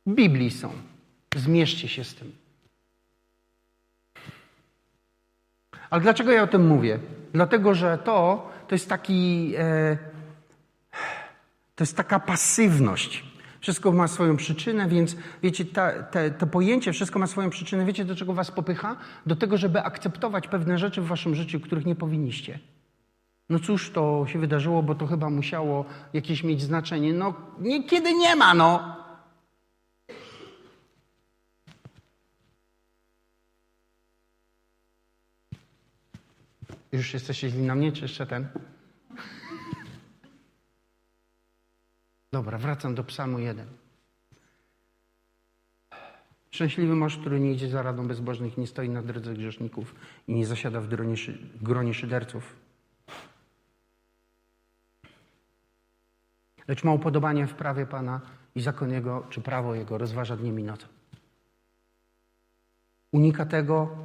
W 0.06 0.14
Biblii 0.14 0.50
są. 0.50 0.72
Zmierzcie 1.36 1.88
się 1.88 2.04
z 2.04 2.14
tym. 2.14 2.32
Ale 5.90 6.02
dlaczego 6.02 6.32
ja 6.32 6.42
o 6.42 6.46
tym 6.46 6.66
mówię? 6.66 6.98
Dlatego, 7.32 7.74
że 7.74 7.98
to, 7.98 8.48
to 8.68 8.74
jest 8.74 8.88
taki. 8.88 9.52
E, 9.58 9.98
to 11.74 11.84
jest 11.84 11.96
taka 11.96 12.20
pasywność. 12.20 13.24
Wszystko 13.60 13.92
ma 13.92 14.08
swoją 14.08 14.36
przyczynę, 14.36 14.88
więc 14.88 15.16
wiecie, 15.42 15.64
ta, 15.64 16.02
te, 16.02 16.30
to 16.30 16.46
pojęcie 16.46 16.92
wszystko 16.92 17.18
ma 17.18 17.26
swoją 17.26 17.50
przyczynę. 17.50 17.84
Wiecie, 17.84 18.04
do 18.04 18.16
czego 18.16 18.34
was 18.34 18.50
popycha? 18.50 18.96
Do 19.26 19.36
tego, 19.36 19.56
żeby 19.56 19.82
akceptować 19.82 20.48
pewne 20.48 20.78
rzeczy 20.78 21.02
w 21.02 21.06
waszym 21.06 21.34
życiu, 21.34 21.60
których 21.60 21.86
nie 21.86 21.94
powinniście. 21.94 22.58
No 23.48 23.58
cóż 23.58 23.90
to 23.90 24.26
się 24.28 24.38
wydarzyło, 24.38 24.82
bo 24.82 24.94
to 24.94 25.06
chyba 25.06 25.30
musiało 25.30 25.84
jakieś 26.12 26.44
mieć 26.44 26.62
znaczenie. 26.62 27.12
No 27.12 27.34
niekiedy 27.58 28.14
nie 28.14 28.36
ma, 28.36 28.54
no. 28.54 28.99
Już 36.92 37.14
jesteście 37.14 37.50
źli 37.50 37.62
na 37.62 37.74
mnie, 37.74 37.92
czy 37.92 38.02
jeszcze 38.02 38.26
ten? 38.26 38.48
Dobra, 42.32 42.58
wracam 42.58 42.94
do 42.94 43.04
psalmu 43.04 43.38
1. 43.38 43.66
Szczęśliwy 46.50 46.94
mąż, 46.94 47.16
który 47.18 47.40
nie 47.40 47.52
idzie 47.52 47.68
za 47.68 47.82
radą 47.82 48.08
bezbożnych, 48.08 48.58
nie 48.58 48.66
stoi 48.66 48.88
na 48.88 49.02
drodze 49.02 49.34
grzeszników 49.34 49.94
i 50.28 50.34
nie 50.34 50.46
zasiada 50.46 50.80
w 50.80 50.88
gronie, 50.88 51.16
szy- 51.16 51.38
gronie 51.62 51.94
szyderców. 51.94 52.56
Lecz 56.68 56.84
ma 56.84 56.92
upodobanie 56.92 57.46
w 57.46 57.54
prawie 57.54 57.86
Pana 57.86 58.20
i 58.54 58.60
zakon 58.60 58.92
Jego, 58.92 59.26
czy 59.30 59.40
prawo 59.40 59.74
Jego 59.74 59.98
rozważa 59.98 60.36
dniem 60.36 60.60
i 60.60 60.64
nocą. 60.64 60.86
Unika 63.12 63.46
tego, 63.46 63.96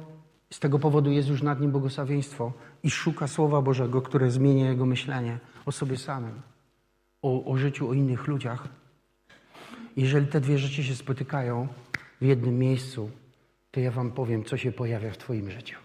z 0.50 0.60
tego 0.60 0.78
powodu 0.78 1.10
jest 1.10 1.28
już 1.28 1.42
nad 1.42 1.60
nim 1.60 1.70
błogosławieństwo 1.70 2.52
i 2.82 2.90
szuka 2.90 3.26
Słowa 3.26 3.62
Bożego, 3.62 4.02
które 4.02 4.30
zmienia 4.30 4.68
jego 4.70 4.86
myślenie 4.86 5.38
o 5.66 5.72
sobie 5.72 5.96
samym, 5.96 6.42
o, 7.22 7.44
o 7.44 7.56
życiu, 7.56 7.88
o 7.88 7.92
innych 7.92 8.26
ludziach. 8.26 8.68
Jeżeli 9.96 10.26
te 10.26 10.40
dwie 10.40 10.58
rzeczy 10.58 10.84
się 10.84 10.94
spotykają 10.94 11.68
w 12.20 12.24
jednym 12.24 12.58
miejscu, 12.58 13.10
to 13.70 13.80
ja 13.80 13.90
Wam 13.90 14.12
powiem, 14.12 14.44
co 14.44 14.56
się 14.56 14.72
pojawia 14.72 15.10
w 15.10 15.18
Twoim 15.18 15.50
życiu. 15.50 15.78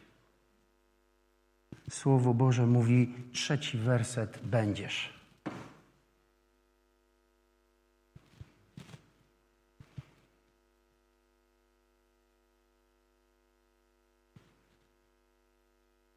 Słowo 1.90 2.34
Boże 2.34 2.68
mówi, 2.68 3.14
trzeci 3.34 3.78
werset 3.78 4.40
będziesz. 4.44 5.21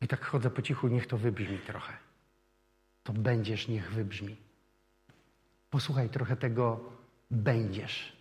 I 0.05 0.09
tak 0.09 0.25
chodzę 0.25 0.51
po 0.51 0.62
cichu, 0.62 0.88
niech 0.88 1.07
to 1.07 1.19
wybrzmi 1.19 1.59
trochę. 1.59 1.93
To 3.05 3.12
będziesz, 3.12 3.69
niech 3.69 3.93
wybrzmi. 3.93 4.37
Posłuchaj 5.71 6.09
trochę 6.09 6.37
tego 6.37 6.81
będziesz. 7.31 8.17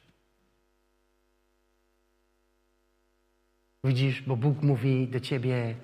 Widzisz, 3.83 4.21
bo 4.21 4.35
Bóg 4.35 4.61
mówi 4.61 5.07
do 5.07 5.19
ciebie 5.19 5.75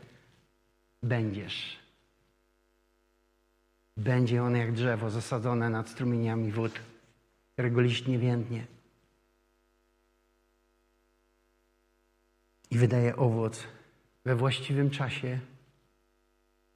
będziesz. 1.04 1.80
Będzie 3.98 4.44
on 4.44 4.56
jak 4.56 4.72
drzewo 4.72 5.10
zasadzone 5.10 5.70
nad 5.70 5.90
strumieniami 5.90 6.52
wód, 6.52 6.80
którego 7.54 7.82
liść 7.82 8.08
nie 8.08 8.20
więdnie. 8.20 8.68
I 12.72 12.78
wydaje 12.78 13.16
owoc 13.16 13.68
we 14.26 14.36
właściwym 14.36 14.90
czasie 14.90 15.40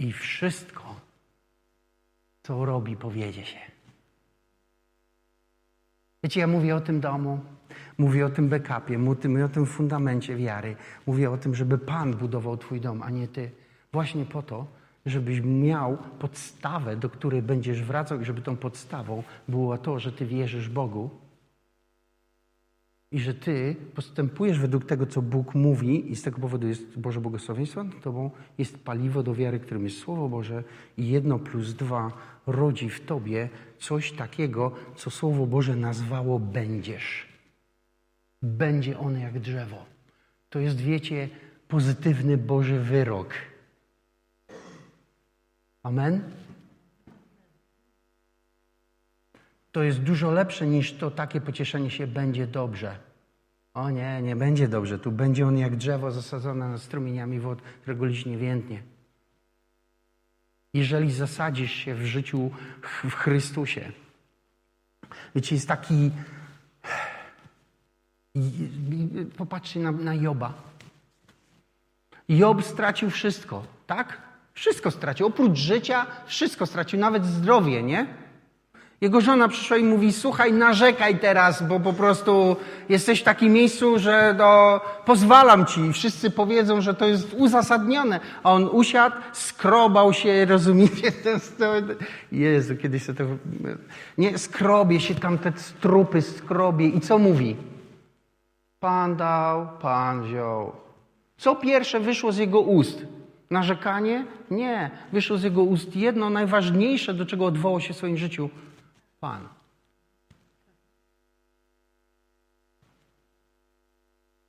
i 0.03 0.11
wszystko, 0.11 0.95
co 2.43 2.65
robi, 2.65 2.95
powiedzie 2.95 3.45
się. 3.45 3.59
Wiecie, 6.23 6.39
ja 6.39 6.47
mówię 6.47 6.75
o 6.75 6.81
tym 6.81 6.99
domu, 6.99 7.39
mówię 7.97 8.25
o 8.25 8.29
tym 8.29 8.49
backupie, 8.49 8.97
mówię 8.97 9.45
o 9.45 9.49
tym 9.49 9.65
fundamencie 9.65 10.35
wiary. 10.35 10.75
Mówię 11.07 11.31
o 11.31 11.37
tym, 11.37 11.55
żeby 11.55 11.77
Pan 11.77 12.13
budował 12.13 12.57
Twój 12.57 12.81
dom, 12.81 13.01
a 13.01 13.09
nie 13.09 13.27
Ty. 13.27 13.51
Właśnie 13.91 14.25
po 14.25 14.41
to, 14.41 14.67
żebyś 15.05 15.41
miał 15.41 15.97
podstawę, 16.19 16.95
do 16.95 17.09
której 17.09 17.41
będziesz 17.41 17.83
wracał 17.83 18.21
i 18.21 18.25
żeby 18.25 18.41
tą 18.41 18.57
podstawą 18.57 19.23
było 19.47 19.77
to, 19.77 19.99
że 19.99 20.11
Ty 20.11 20.25
wierzysz 20.25 20.69
Bogu 20.69 21.09
i 23.13 23.19
że 23.19 23.33
Ty 23.33 23.75
postępujesz 23.95 24.59
według 24.59 24.85
tego, 24.85 25.05
co 25.05 25.21
Bóg 25.21 25.55
mówi 25.55 26.11
i 26.11 26.15
z 26.15 26.21
tego 26.21 26.39
powodu 26.39 26.67
jest 26.67 26.99
Boże 26.99 27.21
błogosławieństwo 27.21 27.83
nad 27.83 28.01
Tobą, 28.01 28.31
jest 28.57 28.83
paliwo 28.83 29.23
do 29.23 29.35
wiary, 29.35 29.59
którym 29.59 29.83
jest 29.83 29.97
Słowo 29.97 30.29
Boże 30.29 30.63
i 30.97 31.07
jedno 31.07 31.39
plus 31.39 31.73
dwa 31.73 32.11
rodzi 32.47 32.89
w 32.89 33.05
Tobie 33.05 33.49
coś 33.79 34.11
takiego, 34.11 34.71
co 34.95 35.09
Słowo 35.09 35.47
Boże 35.47 35.75
nazwało 35.75 36.39
będziesz. 36.39 37.27
Będzie 38.41 38.99
on 38.99 39.19
jak 39.19 39.39
drzewo. 39.39 39.85
To 40.49 40.59
jest, 40.59 40.81
wiecie, 40.81 41.29
pozytywny 41.67 42.37
Boży 42.37 42.79
wyrok. 42.79 43.33
Amen? 45.83 46.23
To 49.73 49.83
jest 49.83 49.99
dużo 49.99 50.31
lepsze 50.31 50.67
niż 50.67 50.93
to 50.93 51.11
takie 51.11 51.41
pocieszenie 51.41 51.89
się 51.89 52.07
będzie 52.07 52.47
dobrze. 52.47 52.95
O 53.73 53.89
nie, 53.89 54.21
nie 54.21 54.35
będzie 54.35 54.67
dobrze. 54.67 54.99
Tu 54.99 55.11
będzie 55.11 55.47
on 55.47 55.57
jak 55.57 55.75
drzewo 55.75 56.11
zasadzone 56.11 56.69
nad 56.69 56.81
strumieniami 56.81 57.39
wod, 57.39 57.61
którego 57.61 58.05
liść 58.05 58.25
nie. 58.25 58.83
Jeżeli 60.73 61.11
zasadzisz 61.11 61.71
się 61.71 61.95
w 61.95 62.05
życiu 62.05 62.51
w 63.03 63.13
Chrystusie. 63.13 63.91
Wiecie, 65.35 65.55
jest 65.55 65.67
taki... 65.67 66.11
Popatrzcie 69.37 69.79
na, 69.79 69.91
na 69.91 70.13
Joba. 70.13 70.53
Job 72.29 72.63
stracił 72.63 73.09
wszystko, 73.09 73.63
tak? 73.87 74.21
Wszystko 74.53 74.91
stracił. 74.91 75.27
Oprócz 75.27 75.57
życia, 75.57 76.05
wszystko 76.25 76.65
stracił, 76.65 76.99
nawet 76.99 77.25
zdrowie, 77.25 77.83
nie? 77.83 78.22
Jego 79.03 79.21
żona 79.21 79.47
przyszła 79.47 79.77
i 79.77 79.83
mówi: 79.83 80.13
Słuchaj, 80.13 80.53
narzekaj 80.53 81.19
teraz, 81.19 81.67
bo 81.67 81.79
po 81.79 81.93
prostu 81.93 82.55
jesteś 82.89 83.21
w 83.21 83.23
takim 83.23 83.53
miejscu, 83.53 83.99
że 83.99 84.35
no, 84.37 84.81
pozwalam 85.05 85.65
ci. 85.65 85.93
Wszyscy 85.93 86.31
powiedzą, 86.31 86.81
że 86.81 86.93
to 86.93 87.07
jest 87.07 87.33
uzasadnione. 87.33 88.19
A 88.43 88.51
on 88.51 88.69
usiadł, 88.71 89.15
skrobał 89.33 90.13
się, 90.13 90.45
rozumiecie? 90.49 91.11
Jezu, 92.31 92.75
kiedyś 92.75 93.05
to. 93.05 93.13
Nie, 94.17 94.37
skrobie 94.37 94.99
się 94.99 95.15
tam 95.15 95.37
te 95.37 95.53
strupy, 95.55 96.21
skrobie. 96.21 96.87
I 96.87 97.01
co 97.01 97.17
mówi? 97.17 97.55
Pan 98.79 99.15
dał, 99.15 99.67
pan 99.81 100.23
wziął. 100.23 100.71
Co 101.37 101.55
pierwsze 101.55 101.99
wyszło 101.99 102.31
z 102.31 102.37
jego 102.37 102.59
ust? 102.59 103.05
Narzekanie? 103.49 104.25
Nie. 104.51 104.91
Wyszło 105.13 105.37
z 105.37 105.43
jego 105.43 105.63
ust 105.63 105.95
jedno 105.95 106.29
najważniejsze, 106.29 107.13
do 107.13 107.25
czego 107.25 107.45
odwołał 107.45 107.79
się 107.81 107.93
w 107.93 107.97
swoim 107.97 108.17
życiu. 108.17 108.49
Pan. 109.23 109.47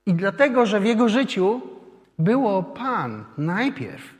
I 0.07 0.15
dlatego, 0.15 0.67
że 0.67 0.81
w 0.81 0.85
jego 0.85 1.09
życiu 1.09 1.61
było 2.19 2.63
Pan 2.63 3.25
najpierw. 3.39 4.14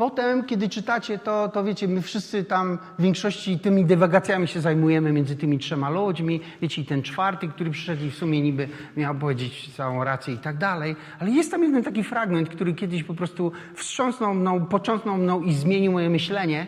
Potem, 0.00 0.44
kiedy 0.44 0.68
czytacie 0.68 1.18
to, 1.18 1.48
to 1.48 1.64
wiecie, 1.64 1.88
my 1.88 2.02
wszyscy 2.02 2.44
tam 2.44 2.78
w 2.98 3.02
większości 3.02 3.58
tymi 3.58 3.84
dywagacjami 3.84 4.48
się 4.48 4.60
zajmujemy 4.60 5.12
między 5.12 5.36
tymi 5.36 5.58
trzema 5.58 5.90
ludźmi. 5.90 6.40
Wiecie, 6.62 6.82
i 6.82 6.84
ten 6.84 7.02
czwarty, 7.02 7.48
który 7.48 7.70
przyszedł 7.70 8.04
i 8.04 8.10
w 8.10 8.14
sumie 8.14 8.40
niby 8.40 8.68
miał 8.96 9.14
powiedzieć 9.14 9.74
całą 9.76 10.04
rację 10.04 10.34
i 10.34 10.38
tak 10.38 10.58
dalej. 10.58 10.96
Ale 11.18 11.30
jest 11.30 11.50
tam 11.50 11.62
jeden 11.62 11.84
taki 11.84 12.04
fragment, 12.04 12.48
który 12.48 12.74
kiedyś 12.74 13.04
po 13.04 13.14
prostu 13.14 13.52
wstrząsnął 13.74 14.34
mną, 14.34 14.66
początnął 14.66 15.16
mną 15.16 15.42
i 15.42 15.54
zmienił 15.54 15.92
moje 15.92 16.10
myślenie. 16.10 16.66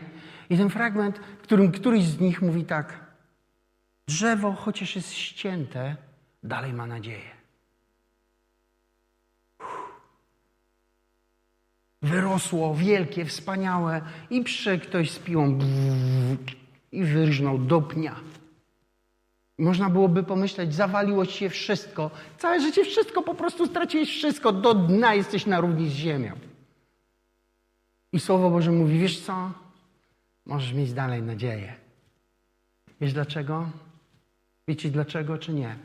I 0.50 0.56
ten 0.56 0.70
fragment, 0.70 1.20
którym 1.42 1.72
któryś 1.72 2.04
z 2.04 2.20
nich 2.20 2.42
mówi 2.42 2.64
tak. 2.64 3.00
Drzewo, 4.08 4.52
chociaż 4.52 4.96
jest 4.96 5.12
ścięte, 5.12 5.96
dalej 6.42 6.72
ma 6.72 6.86
nadzieję. 6.86 7.41
Wyrosło 12.02 12.74
wielkie, 12.74 13.24
wspaniałe 13.24 14.00
i 14.30 14.44
przyszedł 14.44 14.84
ktoś 14.84 15.10
z 15.10 15.18
piłą 15.18 15.58
i 16.92 17.04
wyrżnął 17.04 17.58
do 17.58 17.82
pnia. 17.82 18.16
Można 19.58 19.90
byłoby 19.90 20.22
pomyśleć, 20.22 20.74
zawaliło 20.74 21.26
ci 21.26 21.38
się 21.38 21.48
wszystko, 21.48 22.10
całe 22.38 22.60
życie 22.60 22.84
wszystko, 22.84 23.22
po 23.22 23.34
prostu 23.34 23.66
straciłeś 23.66 24.10
wszystko, 24.10 24.52
do 24.52 24.74
dna 24.74 25.14
jesteś 25.14 25.46
na 25.46 25.60
równi 25.60 25.88
z 25.88 25.92
ziemią. 25.92 26.32
I 28.12 28.20
Słowo 28.20 28.50
Boże 28.50 28.70
mówi, 28.70 28.98
wiesz 28.98 29.20
co? 29.20 29.50
Możesz 30.46 30.72
mieć 30.72 30.92
dalej 30.92 31.22
nadzieję. 31.22 31.74
Wiesz 33.00 33.12
dlaczego? 33.12 33.70
Wiecie 34.68 34.90
dlaczego 34.90 35.38
czy 35.38 35.52
nie? 35.52 35.76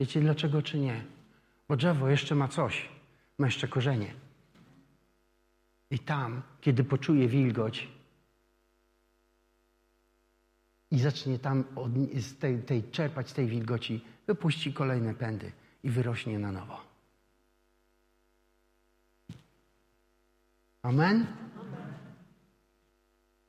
Wiecie 0.00 0.20
dlaczego 0.20 0.62
czy 0.62 0.78
nie? 0.78 1.04
Bo 1.68 1.76
drzewo 1.76 2.08
jeszcze 2.08 2.34
ma 2.34 2.48
coś. 2.48 2.88
Ma 3.38 3.46
jeszcze 3.46 3.68
korzenie. 3.68 4.25
I 5.90 5.98
tam, 5.98 6.42
kiedy 6.60 6.84
poczuje 6.84 7.28
wilgoć 7.28 7.88
i 10.90 10.98
zacznie 10.98 11.38
tam 11.38 11.64
od, 11.76 11.92
z 12.14 12.38
tej, 12.38 12.62
tej, 12.62 12.90
czerpać 12.90 13.30
z 13.30 13.32
tej 13.32 13.46
wilgoci, 13.46 14.04
wypuści 14.26 14.72
kolejne 14.72 15.14
pędy 15.14 15.52
i 15.82 15.90
wyrośnie 15.90 16.38
na 16.38 16.52
nowo. 16.52 16.80
Amen? 20.82 21.26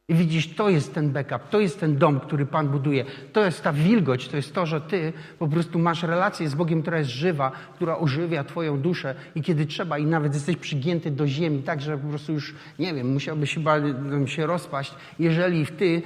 I 0.09 0.13
widzisz, 0.13 0.55
to 0.55 0.69
jest 0.69 0.93
ten 0.93 1.11
backup, 1.11 1.49
to 1.49 1.59
jest 1.59 1.79
ten 1.79 1.97
dom, 1.97 2.19
który 2.19 2.45
Pan 2.45 2.67
buduje. 2.67 3.05
To 3.33 3.45
jest 3.45 3.63
ta 3.63 3.73
wilgoć, 3.73 4.27
to 4.27 4.37
jest 4.37 4.53
to, 4.53 4.65
że 4.65 4.81
Ty 4.81 5.13
po 5.39 5.47
prostu 5.47 5.79
masz 5.79 6.03
relację 6.03 6.49
z 6.49 6.55
Bogiem, 6.55 6.81
która 6.81 6.97
jest 6.97 7.09
żywa, 7.09 7.51
która 7.75 7.97
ożywia 7.97 8.43
Twoją 8.43 8.79
duszę 8.79 9.15
i 9.35 9.41
kiedy 9.41 9.65
trzeba 9.65 9.97
i 9.97 10.05
nawet 10.05 10.33
jesteś 10.33 10.57
przygięty 10.57 11.11
do 11.11 11.27
ziemi, 11.27 11.63
tak, 11.63 11.81
że 11.81 11.97
po 11.97 12.07
prostu 12.07 12.33
już, 12.33 12.55
nie 12.79 12.93
wiem, 12.93 13.13
musiałbyś 13.13 13.53
chyba 13.53 13.75
się 14.25 14.45
rozpaść, 14.45 14.95
jeżeli 15.19 15.65
w 15.65 15.71
Ty... 15.71 16.01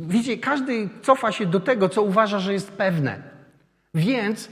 Widzicie, 0.00 0.38
każdy 0.38 0.88
cofa 1.02 1.32
się 1.32 1.46
do 1.46 1.60
tego, 1.60 1.88
co 1.88 2.02
uważa, 2.02 2.38
że 2.38 2.52
jest 2.52 2.72
pewne. 2.72 3.22
Więc 3.94 4.48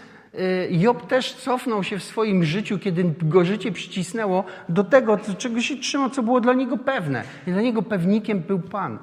Job 0.71 1.07
też 1.07 1.35
cofnął 1.35 1.85
się 1.85 1.99
w 1.99 2.05
swoim 2.05 2.45
życiu, 2.45 2.79
kiedy 2.79 3.15
go 3.23 3.45
życie 3.45 3.73
przycisnęło, 3.73 4.45
do 4.69 4.85
tego, 4.85 5.19
czego 5.39 5.61
się 5.61 5.77
trzymał, 5.77 6.11
co 6.11 6.23
było 6.23 6.41
dla 6.41 6.53
niego 6.53 6.79
pewne. 6.79 7.25
I 7.47 7.53
dla 7.53 7.63
niego 7.63 7.83
pewnikiem 7.83 8.41
był 8.41 8.59
Pan. 8.59 8.99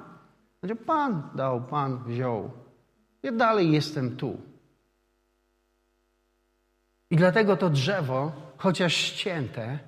Znaczy, 0.59 0.75
Pan 0.75 1.23
dał, 1.35 1.61
Pan 1.61 2.03
wziął. 2.03 2.51
Ja 3.23 3.31
dalej 3.31 3.71
jestem 3.71 4.17
tu. 4.17 4.37
I 7.11 7.15
dlatego 7.15 7.57
to 7.57 7.69
drzewo, 7.69 8.31
chociaż 8.57 8.93
ścięte, 8.93 9.79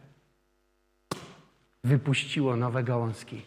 wypuściło 1.84 2.56
nowe 2.56 2.84
gałązki. 2.84 3.42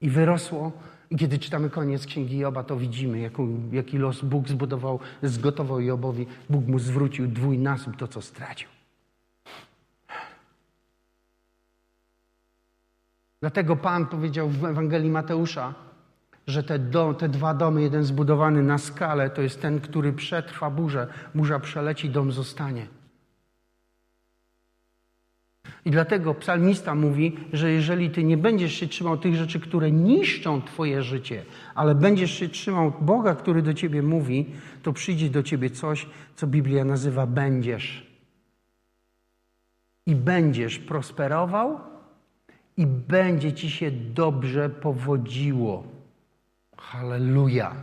I 0.00 0.10
wyrosło 0.10 0.72
i 1.12 1.16
kiedy 1.16 1.38
czytamy 1.38 1.70
koniec 1.70 2.06
Księgi 2.06 2.38
Joba, 2.38 2.64
to 2.64 2.76
widzimy, 2.76 3.18
jaką, 3.18 3.60
jaki 3.72 3.98
los 3.98 4.24
Bóg 4.24 4.48
zbudował, 4.48 5.00
zgotował 5.22 5.80
Jobowi. 5.80 6.26
Bóg 6.50 6.66
mu 6.66 6.78
zwrócił 6.78 7.28
dwójnasób 7.28 7.96
to, 7.96 8.08
co 8.08 8.22
stracił. 8.22 8.68
Dlatego 13.40 13.76
Pan 13.76 14.06
powiedział 14.06 14.48
w 14.48 14.64
Ewangelii 14.64 15.10
Mateusza, 15.10 15.74
że 16.46 16.62
te, 16.62 16.78
te 17.18 17.28
dwa 17.28 17.54
domy, 17.54 17.82
jeden 17.82 18.04
zbudowany 18.04 18.62
na 18.62 18.78
skalę, 18.78 19.30
to 19.30 19.42
jest 19.42 19.62
ten, 19.62 19.80
który 19.80 20.12
przetrwa 20.12 20.70
burzę. 20.70 21.06
Burza 21.34 21.60
przeleci, 21.60 22.10
dom 22.10 22.32
zostanie. 22.32 22.86
I 25.84 25.90
dlatego 25.90 26.34
psalmista 26.34 26.94
mówi, 26.94 27.36
że 27.52 27.72
jeżeli 27.72 28.10
ty 28.10 28.24
nie 28.24 28.36
będziesz 28.36 28.72
się 28.72 28.88
trzymał 28.88 29.18
tych 29.18 29.34
rzeczy, 29.34 29.60
które 29.60 29.90
niszczą 29.92 30.62
twoje 30.62 31.02
życie, 31.02 31.44
ale 31.74 31.94
będziesz 31.94 32.30
się 32.30 32.48
trzymał 32.48 32.92
Boga, 33.00 33.34
który 33.34 33.62
do 33.62 33.74
ciebie 33.74 34.02
mówi, 34.02 34.46
to 34.82 34.92
przyjdzie 34.92 35.30
do 35.30 35.42
ciebie 35.42 35.70
coś, 35.70 36.06
co 36.34 36.46
Biblia 36.46 36.84
nazywa 36.84 37.26
będziesz. 37.26 38.12
I 40.06 40.14
będziesz 40.14 40.78
prosperował 40.78 41.80
i 42.76 42.86
będzie 42.86 43.52
ci 43.52 43.70
się 43.70 43.90
dobrze 43.90 44.70
powodziło. 44.70 45.84
Halleluja. 46.76 47.74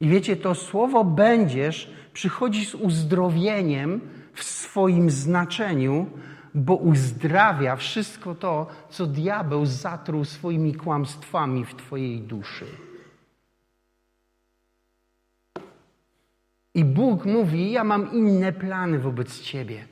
I 0.00 0.08
wiecie, 0.08 0.36
to 0.36 0.54
słowo 0.54 1.04
będziesz 1.04 1.90
przychodzi 2.12 2.64
z 2.64 2.74
uzdrowieniem, 2.74 4.00
w 4.38 4.44
swoim 4.44 5.10
znaczeniu, 5.10 6.06
bo 6.54 6.74
uzdrawia 6.74 7.76
wszystko 7.76 8.34
to, 8.34 8.66
co 8.90 9.06
diabeł 9.06 9.66
zatruł 9.66 10.24
swoimi 10.24 10.74
kłamstwami 10.74 11.64
w 11.64 11.74
Twojej 11.74 12.20
duszy. 12.20 12.66
I 16.74 16.84
Bóg 16.84 17.24
mówi: 17.24 17.70
Ja 17.70 17.84
mam 17.84 18.12
inne 18.12 18.52
plany 18.52 18.98
wobec 18.98 19.40
Ciebie. 19.40 19.84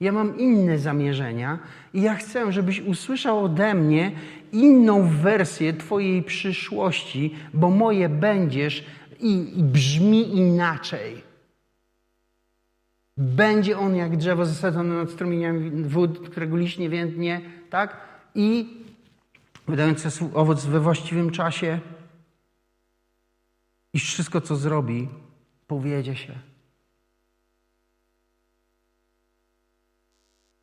Ja 0.00 0.12
mam 0.12 0.38
inne 0.38 0.78
zamierzenia 0.78 1.58
i 1.94 2.02
ja 2.02 2.14
chcę, 2.14 2.52
żebyś 2.52 2.80
usłyszał 2.80 3.44
ode 3.44 3.74
mnie 3.74 4.12
inną 4.52 5.08
wersję 5.08 5.72
Twojej 5.72 6.22
przyszłości, 6.22 7.34
bo 7.54 7.70
moje 7.70 8.08
będziesz 8.08 8.84
i, 9.20 9.58
i 9.58 9.62
brzmi 9.62 10.36
inaczej. 10.36 11.31
Będzie 13.16 13.78
on 13.78 13.96
jak 13.96 14.16
drzewo 14.16 14.46
zasadzone 14.46 14.94
nad 14.94 15.10
strumieniami 15.10 15.84
wód, 15.84 16.28
którego 16.28 16.56
liść 16.56 16.78
nie 16.78 16.88
więdnie, 16.88 17.40
tak? 17.70 17.96
I 18.34 18.76
wydające 19.68 20.08
owoc 20.34 20.66
we 20.66 20.80
właściwym 20.80 21.30
czasie. 21.30 21.80
I 23.94 23.98
wszystko, 23.98 24.40
co 24.40 24.56
zrobi, 24.56 25.08
powiedzie 25.66 26.16
się. 26.16 26.32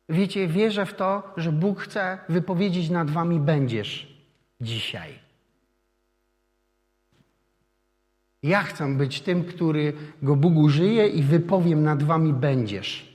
Wiecie, 0.08 0.48
wierzę 0.48 0.86
w 0.86 0.94
to, 0.94 1.32
że 1.36 1.52
Bóg 1.52 1.80
chce 1.80 2.18
wypowiedzieć 2.28 2.90
nad 2.90 3.10
wami 3.10 3.40
będziesz 3.40 4.16
dzisiaj. 4.60 5.29
Ja 8.42 8.62
chcę 8.62 8.96
być 8.96 9.20
tym, 9.20 9.44
który 9.44 9.92
go 10.22 10.36
Bóg 10.36 10.56
użyje 10.56 11.08
i 11.08 11.22
wypowiem 11.22 11.82
nad 11.82 12.02
wami 12.02 12.32
będziesz. 12.32 13.10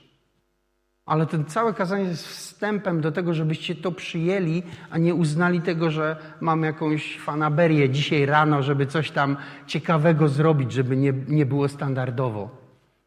Ale 1.06 1.26
ten 1.26 1.44
całe 1.44 1.74
kazanie 1.74 2.04
jest 2.04 2.26
wstępem 2.28 3.00
do 3.00 3.12
tego, 3.12 3.34
żebyście 3.34 3.74
to 3.74 3.92
przyjęli, 3.92 4.62
a 4.90 4.98
nie 4.98 5.14
uznali 5.14 5.60
tego, 5.60 5.90
że 5.90 6.16
mam 6.40 6.62
jakąś 6.62 7.18
fanaberię 7.18 7.90
dzisiaj 7.90 8.26
rano, 8.26 8.62
żeby 8.62 8.86
coś 8.86 9.10
tam 9.10 9.36
ciekawego 9.66 10.28
zrobić, 10.28 10.72
żeby 10.72 10.96
nie, 10.96 11.12
nie 11.28 11.46
było 11.46 11.68
standardowo. 11.68 12.50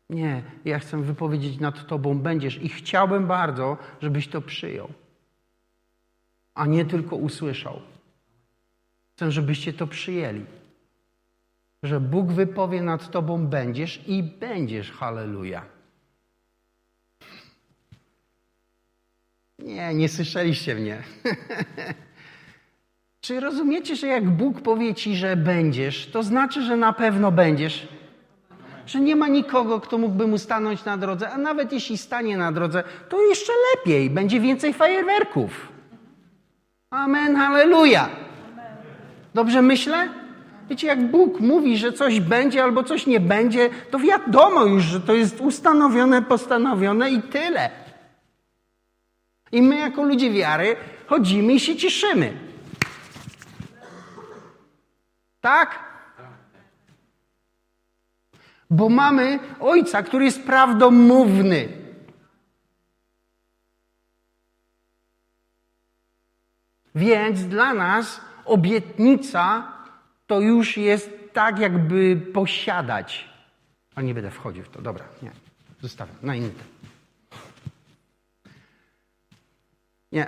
Nie, 0.09 0.43
ja 0.65 0.79
chcę 0.79 1.01
wypowiedzieć 1.01 1.59
nad 1.59 1.87
Tobą 1.87 2.19
będziesz 2.19 2.63
i 2.63 2.69
chciałbym 2.69 3.27
bardzo, 3.27 3.77
żebyś 4.01 4.27
to 4.27 4.41
przyjął, 4.41 4.87
a 6.55 6.65
nie 6.65 6.85
tylko 6.85 7.15
usłyszał. 7.15 7.79
Chcę, 9.15 9.31
żebyście 9.31 9.73
to 9.73 9.87
przyjęli 9.87 10.45
że 11.83 11.99
Bóg 11.99 12.31
wypowie 12.31 12.81
nad 12.81 13.11
tobą 13.11 13.47
będziesz 13.47 14.01
i 14.07 14.23
będziesz. 14.23 14.91
Halleluja. 14.91 15.65
Nie, 19.59 19.93
nie 19.93 20.09
słyszeliście 20.09 20.75
mnie. 20.75 21.03
Czy 23.21 23.39
rozumiecie, 23.39 23.95
że 23.95 24.07
jak 24.07 24.29
Bóg 24.29 24.61
powie 24.61 24.95
ci, 24.95 25.15
że 25.15 25.35
będziesz, 25.35 26.07
to 26.11 26.23
znaczy, 26.23 26.61
że 26.61 26.77
na 26.77 26.93
pewno 26.93 27.31
będziesz? 27.31 27.87
Że 28.85 28.99
nie 28.99 29.15
ma 29.15 29.27
nikogo, 29.27 29.79
kto 29.79 29.97
mógłby 29.97 30.27
mu 30.27 30.37
stanąć 30.37 30.85
na 30.85 30.97
drodze, 30.97 31.29
a 31.29 31.37
nawet 31.37 31.73
jeśli 31.73 31.97
stanie 31.97 32.37
na 32.37 32.51
drodze, 32.51 32.83
to 33.09 33.21
jeszcze 33.21 33.53
lepiej, 33.75 34.09
będzie 34.09 34.39
więcej 34.39 34.73
fajerwerków. 34.73 35.71
Amen, 36.89 37.35
halleluja. 37.35 38.09
Dobrze 39.33 39.61
myślę? 39.61 40.09
Wiecie, 40.69 40.87
jak 40.87 41.11
Bóg 41.11 41.39
mówi, 41.39 41.77
że 41.77 41.93
coś 41.93 42.19
będzie 42.19 42.63
albo 42.63 42.83
coś 42.83 43.05
nie 43.05 43.19
będzie, 43.19 43.69
to 43.91 43.99
wiadomo 43.99 44.65
już, 44.65 44.83
że 44.83 45.01
to 45.01 45.13
jest 45.13 45.41
ustanowione, 45.41 46.21
postanowione 46.21 47.11
i 47.11 47.21
tyle. 47.21 47.69
I 49.51 49.61
my, 49.61 49.75
jako 49.75 50.03
ludzie 50.03 50.31
wiary, 50.31 50.75
chodzimy 51.07 51.53
i 51.53 51.59
się 51.59 51.75
cieszymy. 51.75 52.33
Tak? 55.41 55.79
Bo 58.69 58.89
mamy 58.89 59.39
Ojca, 59.59 60.03
który 60.03 60.25
jest 60.25 60.43
prawdomówny. 60.43 61.67
Więc 66.95 67.43
dla 67.43 67.73
nas 67.73 68.21
obietnica 68.45 69.71
to 70.29 70.39
już 70.41 70.77
jest 70.77 71.09
tak, 71.33 71.59
jakby 71.59 72.21
posiadać. 72.33 73.29
Ale 73.95 74.05
nie 74.05 74.13
będę 74.13 74.31
wchodził 74.31 74.63
w 74.63 74.69
to. 74.69 74.81
Dobra, 74.81 75.05
nie. 75.23 75.31
Zostawiam. 75.81 76.15
Na 76.21 76.35
inny. 76.35 76.49
Nie. 80.11 80.27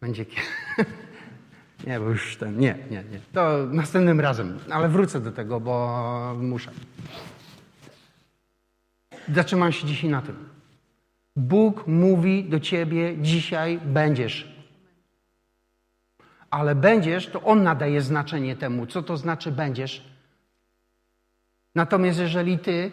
Będzie. 0.00 0.24
Nie, 1.86 2.00
bo 2.00 2.10
już 2.10 2.36
ten, 2.36 2.58
nie, 2.58 2.78
nie, 2.90 3.04
nie. 3.10 3.20
To 3.32 3.66
następnym 3.66 4.20
razem, 4.20 4.58
ale 4.70 4.88
wrócę 4.88 5.20
do 5.20 5.32
tego, 5.32 5.60
bo 5.60 6.36
muszę. 6.40 6.70
Zatrzymam 9.34 9.72
się 9.72 9.86
dzisiaj 9.86 10.10
na 10.10 10.22
tym. 10.22 10.48
Bóg 11.36 11.86
mówi 11.86 12.44
do 12.44 12.60
ciebie 12.60 13.18
dzisiaj 13.18 13.80
będziesz. 13.84 14.55
Ale 16.50 16.74
będziesz, 16.74 17.26
to 17.26 17.42
On 17.42 17.62
nadaje 17.62 18.00
znaczenie 18.02 18.56
temu, 18.56 18.86
co 18.86 19.02
to 19.02 19.16
znaczy 19.16 19.52
będziesz. 19.52 20.04
Natomiast 21.74 22.18
jeżeli 22.18 22.58
ty, 22.58 22.92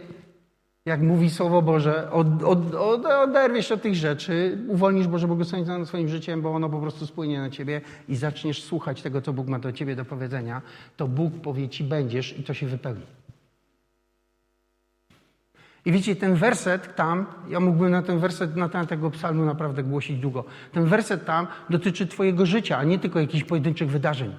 jak 0.86 1.02
mówi 1.02 1.30
Słowo 1.30 1.62
Boże, 1.62 2.12
od, 2.12 2.44
od, 2.44 2.76
od, 2.76 3.06
oderwiesz 3.06 3.72
od 3.72 3.82
tych 3.82 3.96
rzeczy, 3.96 4.58
uwolnisz 4.68 5.08
Boże 5.08 5.28
błogosławieństwo 5.28 5.80
nad 5.80 5.88
swoim 5.88 6.08
życiem, 6.08 6.42
bo 6.42 6.52
ono 6.56 6.70
po 6.70 6.80
prostu 6.80 7.08
spłynie 7.08 7.40
na 7.40 7.50
ciebie 7.50 7.82
i 8.08 8.16
zaczniesz 8.16 8.64
słuchać 8.64 9.02
tego, 9.02 9.22
co 9.22 9.34
Bóg 9.34 9.48
ma 9.48 9.60
do 9.60 9.72
ciebie 9.72 9.96
do 9.96 10.06
powiedzenia, 10.06 10.62
to 10.98 11.08
Bóg 11.08 11.34
powie 11.42 11.70
ci 11.70 11.84
będziesz 11.84 12.40
i 12.40 12.44
to 12.44 12.54
się 12.54 12.68
wypełni. 12.68 13.23
I 15.86 15.92
widzicie, 15.92 16.16
ten 16.16 16.36
werset 16.36 16.96
tam, 16.96 17.26
ja 17.50 17.60
mógłbym 17.60 17.92
na 17.92 18.02
ten 18.02 18.20
werset, 18.20 18.56
na 18.56 18.70
temat 18.70 18.90
tego 18.90 19.12
psalmu 19.12 19.46
naprawdę 19.46 19.84
głosić 19.84 20.20
długo. 20.20 20.44
Ten 20.72 20.86
werset 20.86 21.26
tam 21.26 21.48
dotyczy 21.70 22.08
Twojego 22.08 22.46
życia, 22.46 22.78
a 22.78 22.84
nie 22.84 23.00
tylko 23.00 23.20
jakichś 23.20 23.44
pojedynczych 23.44 23.90
wydarzeń. 23.90 24.36